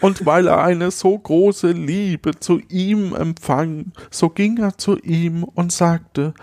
[0.00, 5.44] Und weil er eine so große Liebe zu ihm empfang, so ging er zu ihm
[5.44, 6.34] und sagte,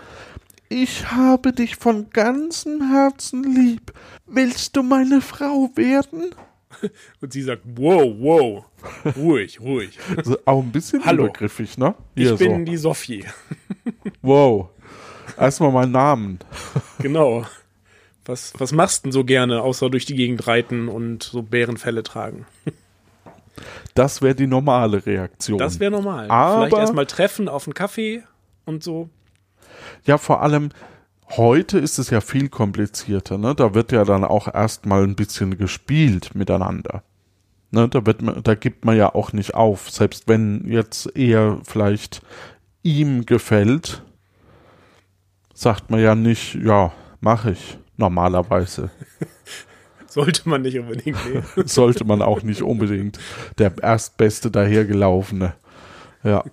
[0.68, 3.92] ich habe dich von ganzem Herzen lieb.
[4.26, 6.34] Willst du meine Frau werden?
[7.20, 8.64] Und sie sagt, wow, wow.
[9.16, 9.98] Ruhig, ruhig.
[10.16, 11.24] Also auch ein bisschen Hallo.
[11.24, 11.94] übergriffig, ne?
[12.14, 13.24] Ich Hier bin die Sophie.
[13.84, 13.90] so.
[14.22, 14.68] Wow.
[15.38, 16.38] Erstmal meinen Namen.
[16.98, 17.44] Genau.
[18.26, 22.46] Was, was machst denn so gerne, außer durch die Gegend reiten und so Bärenfälle tragen?
[23.94, 25.58] Das wäre die normale Reaktion.
[25.58, 26.28] Das wäre normal.
[26.30, 28.22] Aber- Vielleicht erstmal treffen auf einen Kaffee
[28.66, 29.08] und so.
[30.04, 30.70] Ja, vor allem
[31.36, 33.38] heute ist es ja viel komplizierter.
[33.38, 33.54] Ne?
[33.54, 37.02] Da wird ja dann auch erstmal ein bisschen gespielt miteinander.
[37.70, 37.88] Ne?
[37.88, 39.90] Da, wird man, da gibt man ja auch nicht auf.
[39.90, 42.22] Selbst wenn jetzt eher vielleicht
[42.82, 44.02] ihm gefällt,
[45.54, 48.90] sagt man ja nicht, ja, mache ich normalerweise.
[50.06, 51.44] Sollte man nicht unbedingt nehmen.
[51.66, 53.18] Sollte man auch nicht unbedingt
[53.58, 55.54] der erstbeste dahergelaufene.
[56.22, 56.44] Ja.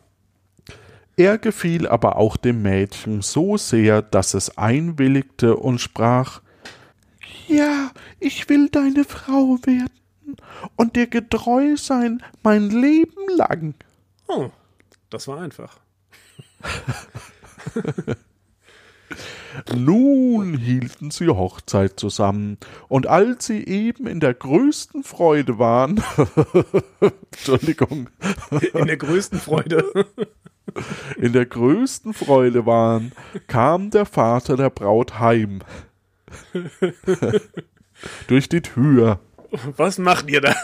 [1.16, 6.42] Er gefiel aber auch dem Mädchen so sehr, dass es einwilligte und sprach
[7.48, 9.90] Ja, ich will deine Frau werden
[10.76, 13.76] und dir getreu sein mein Leben lang.
[14.28, 14.50] Oh,
[15.10, 15.80] das war einfach.
[19.76, 26.04] Nun hielten sie Hochzeit zusammen, und als sie eben in der größten Freude waren,
[27.32, 28.10] Entschuldigung,
[28.74, 29.86] In der größten Freude.
[31.18, 33.12] in der größten Freude waren,
[33.48, 35.60] kam der Vater der Braut heim.
[38.28, 39.20] Durch die Tür.
[39.78, 40.56] Was macht ihr da?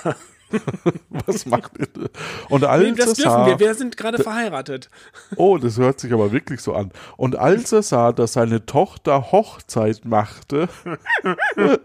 [1.10, 1.88] Was macht ihr?
[2.50, 3.60] Und als Nee, das er dürfen sah, wir.
[3.60, 4.90] Wir sind gerade verheiratet.
[5.36, 6.92] Oh, das hört sich aber wirklich so an.
[7.18, 10.70] Und als er sah, dass seine Tochter Hochzeit machte,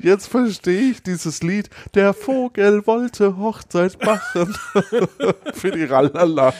[0.00, 4.54] jetzt verstehe ich dieses Lied, der Vogel wollte Hochzeit machen.
[5.54, 6.52] Für die Rallala.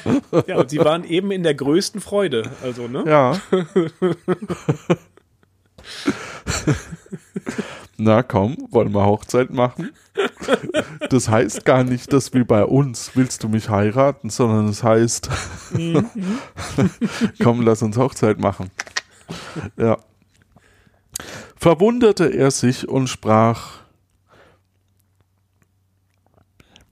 [0.46, 2.50] Ja, und sie waren eben in der größten Freude.
[2.62, 3.04] Also, ne?
[3.06, 3.40] Ja.
[8.00, 9.90] Na komm, wollen wir Hochzeit machen?
[11.10, 15.28] Das heißt gar nicht, dass wie bei uns, willst du mich heiraten, sondern es heißt,
[17.42, 18.70] komm, lass uns Hochzeit machen.
[19.76, 19.98] Ja.
[21.56, 23.80] Verwunderte er sich und sprach,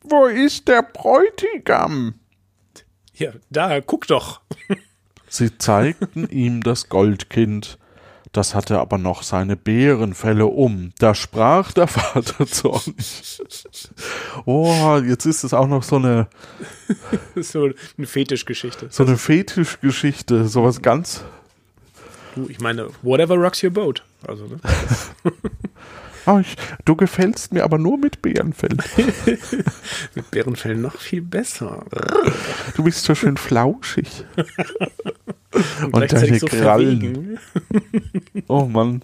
[0.02, 2.14] wo ist der Bräutigam?
[3.14, 4.40] Ja, da, guck doch.
[5.28, 7.78] Sie zeigten ihm das Goldkind,
[8.37, 10.92] das hatte aber noch seine Bärenfelle um.
[10.99, 13.40] Da sprach der Vater zornig.
[14.44, 16.29] Oh, jetzt ist es auch noch so eine,
[17.37, 18.88] so eine Fetischgeschichte.
[18.90, 21.25] so eine Fetischgeschichte, sowas ganz.
[22.35, 24.03] Du, ich meine, whatever rocks your boat.
[24.27, 24.61] Also, ne?
[26.26, 28.76] Oh, ich, du gefällst mir aber nur mit Bärenfell.
[30.14, 31.84] Mit Bärenfällen noch viel besser.
[32.74, 34.24] Du bist so schön flauschig.
[35.82, 37.38] Und deine gleichzeitig so Krallen.
[38.48, 39.02] Oh Mann.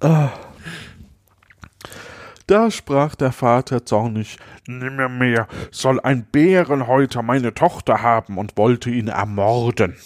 [0.00, 0.30] Ah.
[2.48, 9.08] Da sprach der Vater zornig, Nimmermehr soll ein Bärenhäuter meine Tochter haben und wollte ihn
[9.08, 9.96] ermorden.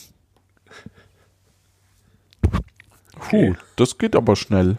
[3.18, 4.77] Puh, das geht aber schnell.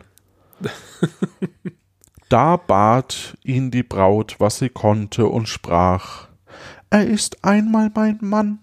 [2.29, 6.27] da bat ihn die Braut, was sie konnte, und sprach,
[6.89, 8.59] er ist einmal mein Mann,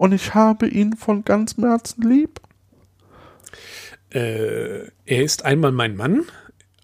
[0.00, 2.40] und ich habe ihn von ganzem Herzen lieb.
[4.08, 6.24] Äh, er ist einmal mein Mann.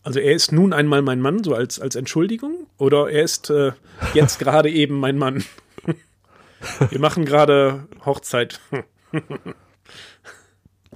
[0.03, 2.67] Also er ist nun einmal mein Mann, so als, als Entschuldigung.
[2.77, 3.73] Oder er ist äh,
[4.13, 5.45] jetzt gerade eben mein Mann.
[6.91, 8.61] Wir machen gerade Hochzeit.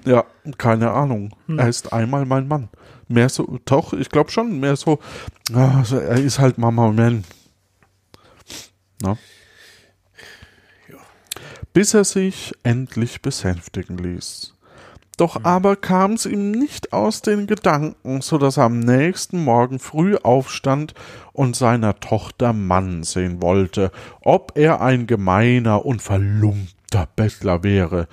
[0.05, 0.27] Ja,
[0.59, 1.35] keine Ahnung.
[1.49, 2.69] Er ist einmal mein Mann.
[3.11, 5.01] Mehr so, doch, ich glaube schon, mehr so,
[5.53, 7.25] ah, so, er ist halt Mama Man.
[9.03, 9.19] Na?
[11.73, 14.55] Bis er sich endlich besänftigen ließ.
[15.17, 19.81] Doch aber kam es ihm nicht aus den Gedanken, so dass er am nächsten Morgen
[19.81, 20.95] früh aufstand
[21.33, 28.07] und seiner Tochter Mann sehen wollte, ob er ein gemeiner und verlumpter Bettler wäre.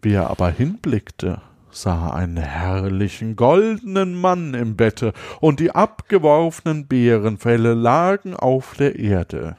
[0.00, 1.42] Wie er aber hinblickte,
[1.76, 9.56] sah einen herrlichen goldenen Mann im Bette, und die abgeworfenen Bärenfelle lagen auf der Erde.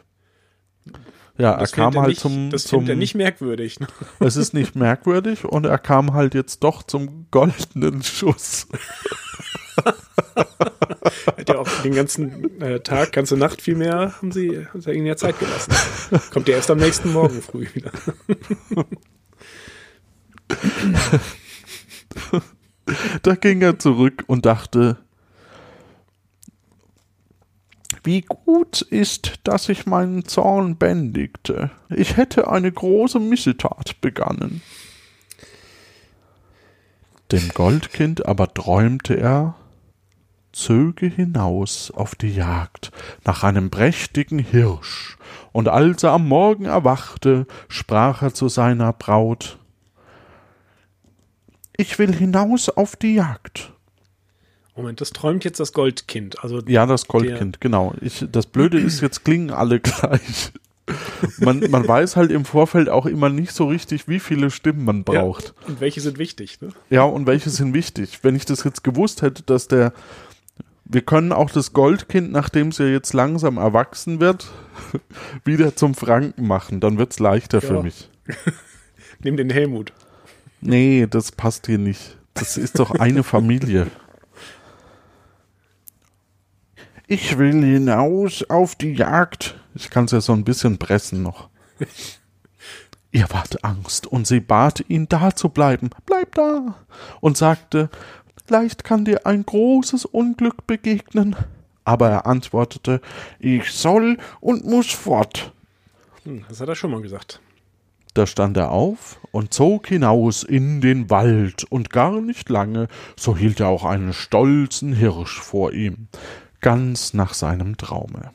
[1.38, 3.80] Ja, er Das kam er halt nicht, zum, Das zum findet er nicht merkwürdig.
[3.80, 3.88] Ne?
[4.20, 8.68] es ist nicht merkwürdig und er kam halt jetzt doch zum goldenen Schuss.
[11.38, 14.92] Hat ja auch den ganzen äh, Tag, ganze Nacht viel mehr, haben sie, haben sie
[14.92, 15.74] ihnen ja Zeit gelassen.
[16.32, 17.92] Kommt ja erst am nächsten Morgen früh wieder.
[23.22, 24.98] Da ging er zurück und dachte,
[28.04, 31.72] wie gut ist, dass ich meinen Zorn bändigte.
[31.90, 34.62] Ich hätte eine große Missetat begangen.
[37.32, 39.56] Dem Goldkind aber träumte er,
[40.54, 42.92] zöge hinaus auf die Jagd
[43.26, 45.18] nach einem prächtigen Hirsch,
[45.52, 49.60] und als er am Morgen erwachte, sprach er zu seiner Braut
[51.78, 53.72] Ich will hinaus auf die Jagd.
[54.76, 56.44] Moment, das träumt jetzt das Goldkind.
[56.44, 57.94] Also Ja, das Goldkind, genau.
[58.02, 60.52] Ich, das Blöde ist, jetzt klingen alle gleich.
[61.40, 65.04] Man, man weiß halt im Vorfeld auch immer nicht so richtig, wie viele Stimmen man
[65.04, 65.54] braucht.
[65.62, 66.62] Ja, und welche sind wichtig?
[66.62, 66.70] Ne?
[66.90, 68.20] Ja, und welche sind wichtig?
[68.22, 69.94] Wenn ich das jetzt gewusst hätte, dass der.
[70.86, 74.48] Wir können auch das Goldkind, nachdem es ja jetzt langsam erwachsen wird,
[75.44, 76.80] wieder zum Franken machen.
[76.80, 77.82] Dann wird's leichter für Ja.
[77.82, 78.10] mich.
[79.22, 79.92] Nimm den Helmut.
[80.62, 82.18] Nee, das passt hier nicht.
[82.34, 83.88] Das ist doch eine Familie.
[87.08, 89.60] Ich will hinaus auf die Jagd.
[89.76, 91.50] Ich kann es ja so ein bisschen pressen noch.
[93.12, 95.90] Ihr wart Angst und sie bat ihn, da zu bleiben.
[96.06, 96.76] Bleib da.
[97.22, 97.90] Und sagte,
[98.50, 101.36] leicht kann dir ein großes Unglück begegnen.
[101.86, 103.02] Aber er antwortete,
[103.40, 105.54] ich soll und muss fort.
[106.24, 107.40] Hm, das hat er schon mal gesagt.
[108.14, 113.38] Da stand er auf und zog hinaus in den Wald, und gar nicht lange, so
[113.38, 116.08] hielt er auch einen stolzen Hirsch vor ihm,
[116.60, 118.32] ganz nach seinem Traume.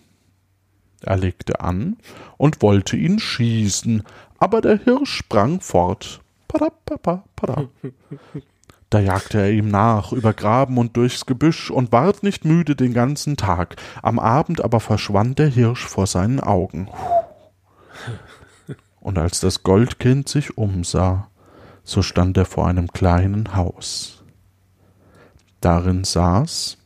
[1.00, 1.96] Er legte an
[2.36, 4.04] und wollte ihn schießen,
[4.38, 6.20] aber der Hirsch sprang fort.
[6.46, 7.68] Pada, papa, pada.
[8.88, 12.94] Da jagte er ihm nach, über Graben und durchs Gebüsch und ward nicht müde den
[12.94, 13.74] ganzen Tag.
[14.02, 16.86] Am Abend aber verschwand der Hirsch vor seinen Augen.
[19.02, 21.28] Und als das Goldkind sich umsah,
[21.84, 24.22] so stand er vor einem kleinen Haus.
[25.60, 26.78] Darin saß,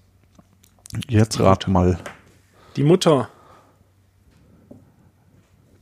[1.09, 1.99] jetzt rat mal,
[2.77, 3.29] Die Mutter.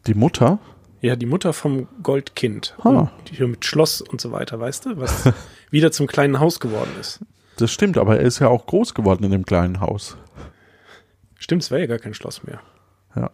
[0.07, 0.59] die Mutter,
[1.01, 2.75] Ja, die Mutter vom Goldkind.
[2.83, 3.09] Ah.
[3.29, 4.97] Die hier mit Schloss und so weiter, weißt du?
[4.99, 5.33] Was
[5.71, 7.21] wieder zum kleinen Haus geworden ist.
[7.59, 10.17] das stimmt, aber er ist ja auch groß geworden in dem kleinen Haus.
[11.39, 12.61] Stimmt, es wäre ja gar kein Schloss mehr.
[13.15, 13.31] Ja.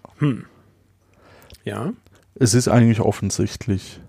[1.64, 1.92] Ja,
[2.40, 4.00] Es ist eigentlich offensichtlich.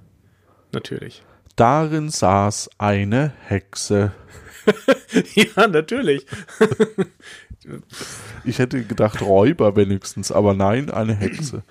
[0.72, 1.22] natürlich.
[1.58, 4.14] Darin saß eine Hexe.
[5.36, 6.26] ja, natürlich.
[8.44, 11.62] Ich hätte gedacht Räuber wenigstens, aber nein, eine Hexe.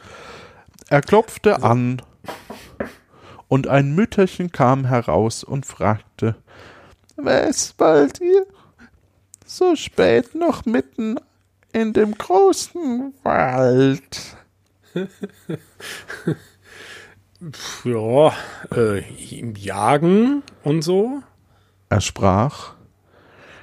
[0.88, 2.00] Er klopfte an
[3.48, 6.36] und ein Mütterchen kam heraus und fragte,
[7.16, 8.46] was wollt ihr?
[9.44, 11.16] So spät noch mitten
[11.72, 14.36] in dem großen Wald.
[17.84, 18.32] Ja,
[18.74, 19.02] äh,
[19.56, 21.22] jagen und so.
[21.88, 22.74] Er sprach,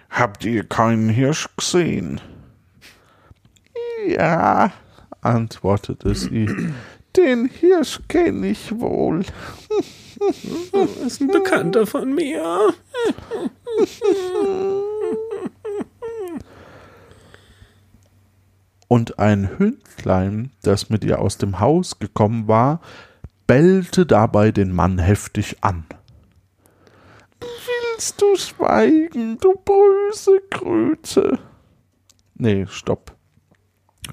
[0.09, 2.21] Habt ihr keinen Hirsch gesehen?
[4.07, 4.71] ja,
[5.21, 6.47] antwortete sie,
[7.15, 9.23] den Hirsch kenne ich wohl.
[11.05, 12.73] ist ein Bekannter von mir.
[18.87, 22.81] und ein Hündlein, das mit ihr aus dem Haus gekommen war,
[23.47, 25.85] bellte dabei den Mann heftig an.
[27.39, 31.39] Willst du schweigen, du böse Kröte?
[32.35, 33.15] Nee, stopp.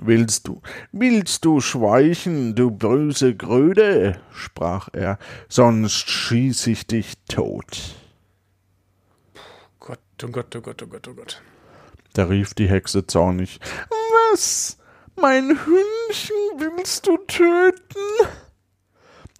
[0.00, 0.60] Willst du,
[0.90, 4.20] willst du schweichen, du böse Kröte?
[4.32, 5.18] sprach er,
[5.48, 7.94] sonst schieß ich dich tot.
[9.78, 11.42] Gott, oh Gott, oh Gott, oh Gott, oh Gott.
[12.14, 13.60] Da rief die Hexe zornig.
[14.34, 14.78] Was?
[15.14, 18.26] Mein Hündchen willst du töten?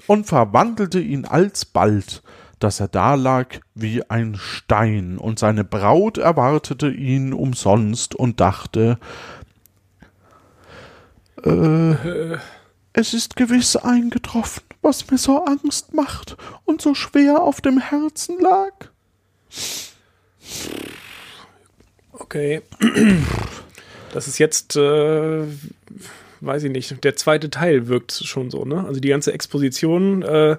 [0.06, 2.22] Und verwandelte ihn alsbald,
[2.60, 9.00] dass er dalag wie ein Stein, und seine Braut erwartete ihn umsonst und dachte,
[11.42, 12.36] äh,
[12.92, 18.38] es ist gewiss eingetroffen, was mir so Angst macht und so schwer auf dem Herzen
[18.38, 18.72] lag.
[22.12, 22.62] Okay.
[24.14, 25.42] Das ist jetzt, äh,
[26.40, 28.84] weiß ich nicht, der zweite Teil wirkt schon so, ne?
[28.86, 30.56] Also die ganze Exposition äh,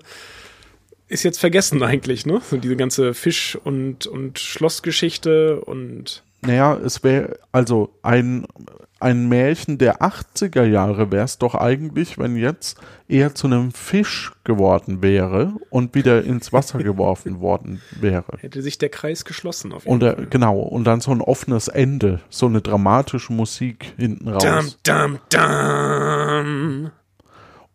[1.07, 2.41] ist jetzt vergessen eigentlich, ne?
[2.49, 8.45] So diese ganze Fisch- und, und Schlossgeschichte und Naja, es wäre, also ein,
[8.99, 14.31] ein Märchen der 80er Jahre wäre es doch eigentlich, wenn jetzt eher zu einem Fisch
[14.43, 18.37] geworden wäre und wieder ins Wasser geworfen worden wäre.
[18.39, 20.27] hätte sich der Kreis geschlossen auf jeden Und er, Fall.
[20.27, 24.43] genau, und dann so ein offenes Ende, so eine dramatische Musik hinten raus.
[24.43, 26.91] Dam, dam, dam.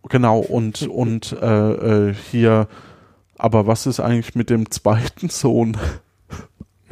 [0.08, 2.66] Genau, und, und äh, äh, hier,
[3.36, 5.76] aber was ist eigentlich mit dem zweiten Sohn?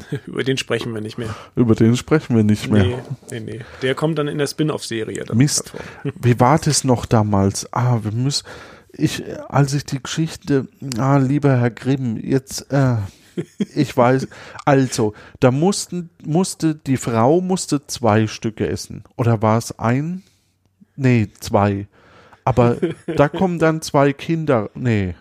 [0.27, 1.35] Über den sprechen wir nicht mehr.
[1.57, 2.85] Über den sprechen wir nicht mehr.
[2.85, 2.99] Nee,
[3.31, 3.61] nee, nee.
[3.83, 5.25] Der kommt dann in der Spin-off-Serie.
[5.35, 5.73] Mist.
[6.21, 7.73] Wie war das noch damals?
[7.73, 8.47] Ah, wir müssen.
[8.93, 10.67] Ich, als ich die Geschichte,
[10.99, 12.97] ah, lieber Herr Grimm, jetzt, äh,
[13.75, 14.29] ich weiß,
[14.65, 19.05] also, da mussten, musste, die Frau musste zwei Stücke essen.
[19.17, 20.23] Oder war es ein?
[20.97, 21.87] Nee, zwei.
[22.45, 25.15] Aber da kommen dann zwei Kinder, nee.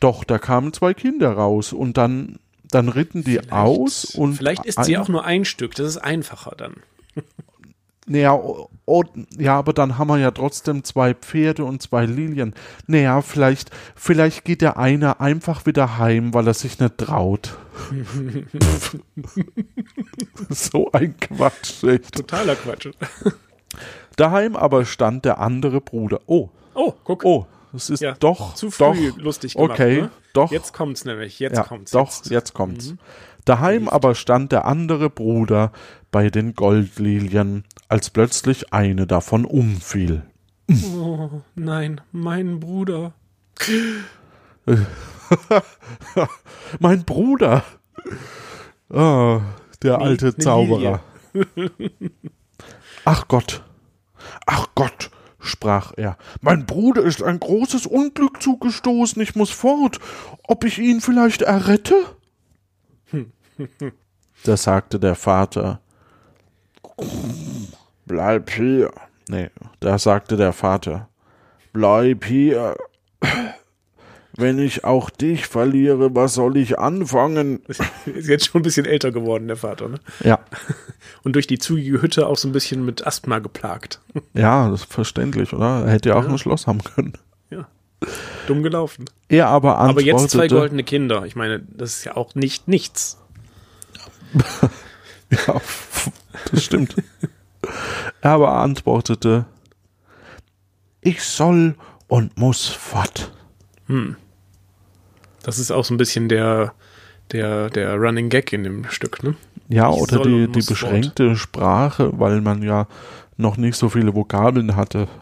[0.00, 2.40] Doch, da kamen zwei Kinder raus und dann,
[2.74, 4.34] dann ritten die aus und.
[4.34, 5.74] Vielleicht ist sie auch nur ein Stück.
[5.74, 6.74] Das ist einfacher dann.
[8.04, 9.04] Naja, o- o-
[9.38, 12.52] ja, aber dann haben wir ja trotzdem zwei Pferde und zwei Lilien.
[12.88, 17.56] Naja, vielleicht, vielleicht geht der eine einfach wieder heim, weil er sich nicht traut.
[20.50, 22.14] so ein Quatsch, echt.
[22.16, 22.88] Totaler Quatsch.
[24.16, 26.20] Daheim aber stand der andere Bruder.
[26.26, 27.24] Oh, Oh, guck.
[27.24, 29.72] oh, es ist Ja, doch, zu früh doch, lustig gemacht.
[29.72, 30.10] okay, ne?
[30.32, 30.50] doch.
[30.50, 31.38] Jetzt kommt's nämlich.
[31.38, 31.90] Jetzt ja, kommt's.
[31.92, 32.30] doch, jetzt.
[32.30, 32.94] jetzt, kommt's.
[33.44, 35.72] Daheim aber stand der andere Bruder
[36.10, 40.22] bei den Goldlilien, als plötzlich eine davon umfiel.
[40.94, 43.14] Oh, nein, mein Bruder.
[46.78, 47.64] Mein Bruder.
[48.90, 49.40] Ah,
[49.82, 51.00] der alte Zauberer.
[53.04, 53.62] Ach Gott.
[54.46, 55.10] Ach Gott,
[55.42, 56.16] sprach er.
[56.40, 59.20] Mein Bruder ist ein großes Unglück zugestoßen.
[59.20, 59.98] Ich muss fort.
[60.44, 61.94] Ob ich ihn vielleicht errette?
[64.44, 65.80] Da sagte der Vater.
[68.06, 68.90] Bleib hier.
[69.28, 71.08] Nee, da sagte der Vater.
[71.72, 72.76] Bleib hier.
[74.34, 77.60] Wenn ich auch dich verliere, was soll ich anfangen?
[77.66, 77.82] Ist
[78.28, 80.00] jetzt schon ein bisschen älter geworden, der Vater, ne?
[80.24, 80.38] Ja.
[81.22, 84.00] Und durch die zugige Hütte auch so ein bisschen mit Asthma geplagt.
[84.34, 85.84] Ja, das ist verständlich, oder?
[85.84, 86.30] Er hätte ja auch Ja.
[86.30, 87.12] ein Schloss haben können.
[87.50, 87.68] Ja.
[88.46, 89.04] Dumm gelaufen.
[89.28, 91.24] Er aber Aber antwortete, jetzt zwei goldene Kinder.
[91.26, 93.18] Ich meine, das ist ja auch nicht nichts.
[95.46, 95.60] Ja,
[96.50, 96.94] das stimmt.
[98.20, 99.46] er aber antwortete,
[101.00, 101.74] ich soll
[102.06, 103.32] und muss fort.
[105.42, 106.72] Das ist auch so ein bisschen der,
[107.32, 109.34] der, der Running Gag in dem Stück, ne?
[109.68, 112.86] Ja, Ich oder die, die beschränkte Sprache, weil man ja
[113.36, 115.08] noch nicht so viele Vokabeln hatte.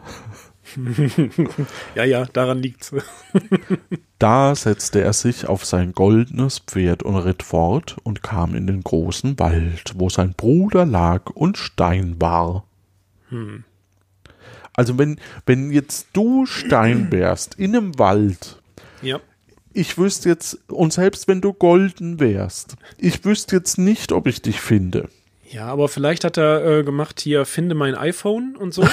[1.95, 2.93] Ja, ja, daran liegt's.
[4.19, 8.83] Da setzte er sich auf sein goldenes Pferd und ritt fort und kam in den
[8.83, 12.63] großen Wald, wo sein Bruder lag und Stein war.
[14.73, 18.61] Also wenn, wenn jetzt du Stein wärst in einem Wald,
[19.01, 19.19] Ja.
[19.73, 24.41] Ich wüsste jetzt, und selbst wenn du golden wärst, ich wüsste jetzt nicht, ob ich
[24.41, 25.09] dich finde.
[25.49, 28.83] Ja, aber vielleicht hat er äh, gemacht hier, finde mein iPhone und so.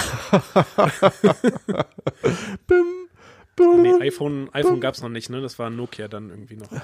[2.67, 2.87] Bim,
[3.55, 3.83] bim.
[3.83, 5.41] Nee, iPhone, iPhone gab's noch nicht, ne?
[5.41, 6.69] Das war Nokia dann irgendwie noch.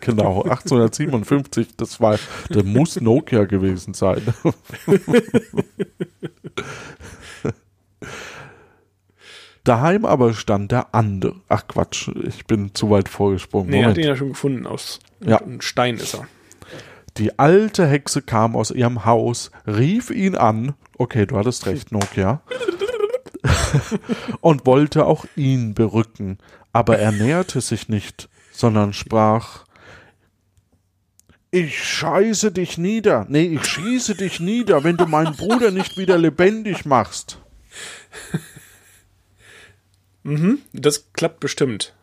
[0.00, 4.22] Genau, 1857, das war, das muss Nokia gewesen sein.
[9.64, 11.36] Daheim aber stand der andere.
[11.48, 13.70] Ach Quatsch, ich bin zu weit vorgesprungen.
[13.70, 15.00] Nee, er hat ihn ja schon gefunden aus.
[15.20, 15.38] Ja.
[15.38, 16.26] Ein Stein ist er.
[17.16, 20.74] Die alte Hexe kam aus ihrem Haus, rief ihn an.
[20.98, 22.42] Okay, du hattest recht, Nokia.
[24.40, 26.38] und wollte auch ihn berücken.
[26.72, 29.64] Aber er näherte sich nicht, sondern sprach:
[31.50, 33.26] Ich scheiße dich nieder.
[33.28, 37.38] Nee, ich schieße dich nieder, wenn du meinen Bruder nicht wieder lebendig machst.
[40.72, 41.94] Das klappt bestimmt.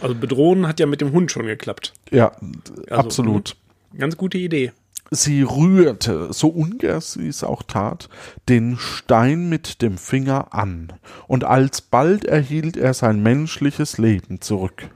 [0.00, 1.92] Also bedrohen hat ja mit dem Hund schon geklappt.
[2.10, 3.56] Ja, Also, absolut.
[3.96, 4.72] Ganz gute Idee.
[5.10, 8.08] Sie rührte, so ungern sie es auch tat,
[8.48, 10.92] den Stein mit dem Finger an,
[11.26, 14.88] und alsbald erhielt er sein menschliches Leben zurück.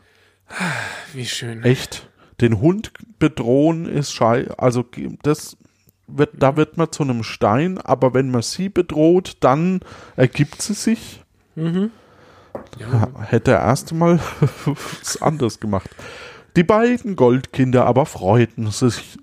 [1.12, 1.64] Wie schön.
[1.64, 2.08] Echt?
[2.40, 4.84] Den Hund bedrohen ist schei, also
[5.22, 5.56] das
[6.06, 9.80] wird, da wird man zu einem Stein, aber wenn man sie bedroht, dann
[10.14, 11.22] ergibt sie sich.
[12.78, 14.20] Ja, Hätte er erst mal
[14.64, 15.90] was anderes gemacht.
[16.56, 19.18] Die beiden Goldkinder aber freuten sich,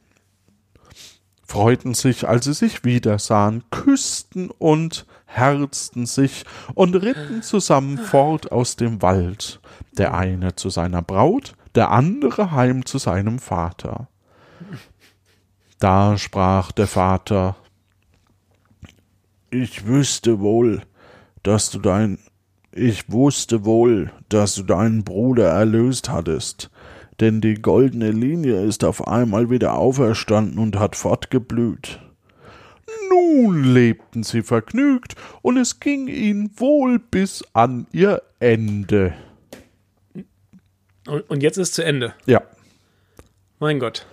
[1.45, 8.75] freuten sich, als sie sich wiedersahen, küssten und herzten sich und ritten zusammen fort aus
[8.75, 9.61] dem Wald,
[9.97, 14.07] der eine zu seiner Braut, der andere heim zu seinem Vater.
[15.79, 17.55] Da sprach der Vater,
[19.49, 20.83] ich wüsste wohl,
[21.43, 22.19] dass du dein,
[22.73, 26.69] ich wusste wohl, dass du deinen Bruder erlöst hattest,
[27.19, 31.99] denn die goldene Linie ist auf einmal wieder auferstanden und hat fortgeblüht.
[33.09, 39.13] Nun lebten sie vergnügt, und es ging ihnen wohl bis an ihr Ende.
[41.05, 42.13] und, jetzt ist zu Ende.
[42.25, 42.41] Ja.
[43.59, 44.05] Mein Gott.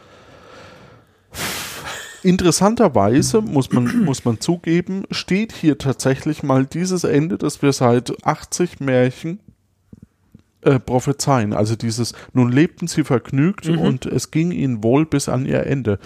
[2.22, 8.24] Interessanterweise muss man, muss man zugeben, steht hier tatsächlich mal dieses Ende, das wir seit
[8.26, 9.40] 80 Märchen
[10.62, 11.52] äh, prophezeien.
[11.52, 13.78] Also dieses, nun lebten sie vergnügt Mhm.
[13.78, 15.98] und es ging ihnen wohl bis an ihr Ende.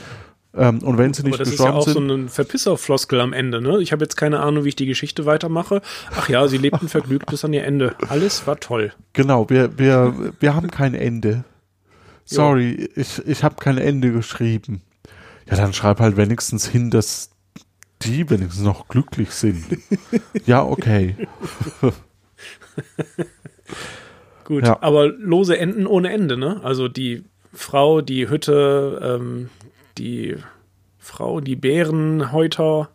[0.54, 3.32] Ähm, und wenn sie nicht das ist ja gestorben auch so sind, ein Verpisser-Floskel am
[3.32, 3.80] Ende, ne?
[3.80, 5.80] Ich habe jetzt keine Ahnung, wie ich die Geschichte weitermache.
[6.14, 7.94] Ach ja, sie lebten vergnügt bis an ihr Ende.
[8.08, 8.92] Alles war toll.
[9.14, 11.44] genau, wir, wir, wir haben kein Ende.
[12.26, 14.82] Sorry, ich, ich habe kein Ende geschrieben.
[15.50, 17.30] Ja, dann schreib halt wenigstens hin, dass
[18.02, 19.64] die wenigstens noch glücklich sind.
[20.46, 21.16] ja, okay.
[24.44, 24.78] Gut, Ja.
[24.82, 26.60] aber lose Enden ohne Ende, ne?
[26.64, 29.50] Also die Frau, die Hütte, ähm,
[29.98, 30.36] die
[30.98, 32.90] Frau, die Bärenhäuter.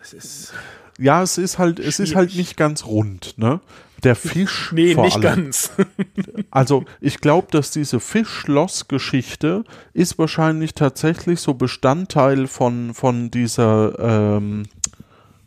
[0.00, 0.54] Es ist.
[0.98, 3.60] Ja, es ist halt, es ist halt nicht ganz rund, ne?
[4.04, 5.22] Der Fisch Nee, vor nicht allem.
[5.22, 5.72] ganz.
[6.50, 14.64] Also ich glaube, dass diese Fischschloss-Geschichte ist wahrscheinlich tatsächlich so Bestandteil von, von dieser, ähm,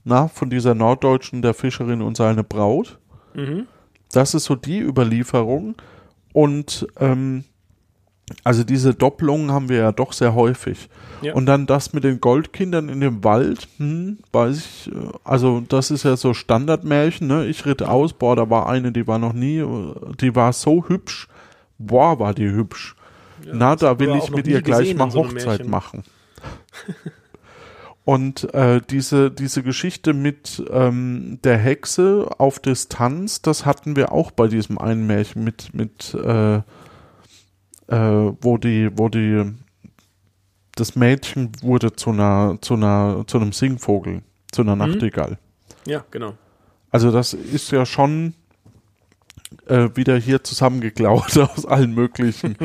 [0.03, 2.99] na, von dieser Norddeutschen, der Fischerin und seine Braut.
[3.33, 3.67] Mhm.
[4.11, 5.75] Das ist so die Überlieferung.
[6.33, 7.45] Und ähm,
[8.43, 10.89] also diese Doppelungen haben wir ja doch sehr häufig.
[11.21, 11.33] Ja.
[11.33, 15.91] Und dann das mit den Goldkindern in dem Wald, hm, weiß ich, äh, also das
[15.91, 17.45] ist ja so Standardmärchen, ne?
[17.45, 20.85] Ich ritt aus, boah, da war eine, die war noch nie, äh, die war so
[20.87, 21.27] hübsch,
[21.77, 22.95] boah, war die hübsch.
[23.51, 25.69] Na, da will ich mit ihr gleich mal so Hochzeit Märchen.
[25.69, 26.03] machen.
[28.03, 34.31] Und äh, diese, diese Geschichte mit ähm, der Hexe auf Distanz, das hatten wir auch
[34.31, 36.61] bei diesem einen Märchen mit, mit äh,
[37.87, 39.53] äh, wo die, wo die
[40.75, 44.21] das Mädchen wurde zu einer, zu einer, zu einem Singvogel,
[44.51, 45.37] zu einer Nachtigall.
[45.85, 46.33] Ja, genau.
[46.91, 48.33] Also das ist ja schon
[49.67, 52.57] äh, wieder hier zusammengeklaut aus allen möglichen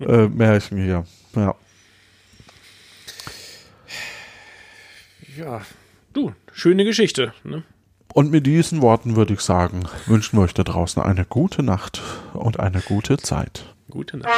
[0.00, 1.04] äh, Märchen hier.
[1.34, 1.54] Ja.
[5.36, 5.60] Ja,
[6.12, 7.32] du, schöne Geschichte.
[7.44, 7.62] Ne?
[8.12, 12.02] Und mit diesen Worten würde ich sagen, wünschen wir euch da draußen eine gute Nacht
[12.32, 13.76] und eine gute Zeit.
[13.90, 14.30] Gute Nacht.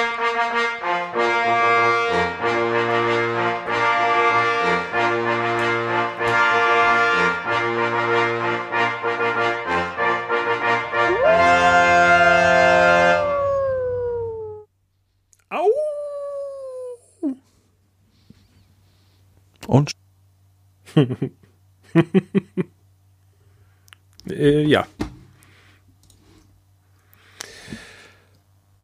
[15.49, 15.69] Au!
[19.67, 19.93] Und
[24.29, 24.87] Äh, ja.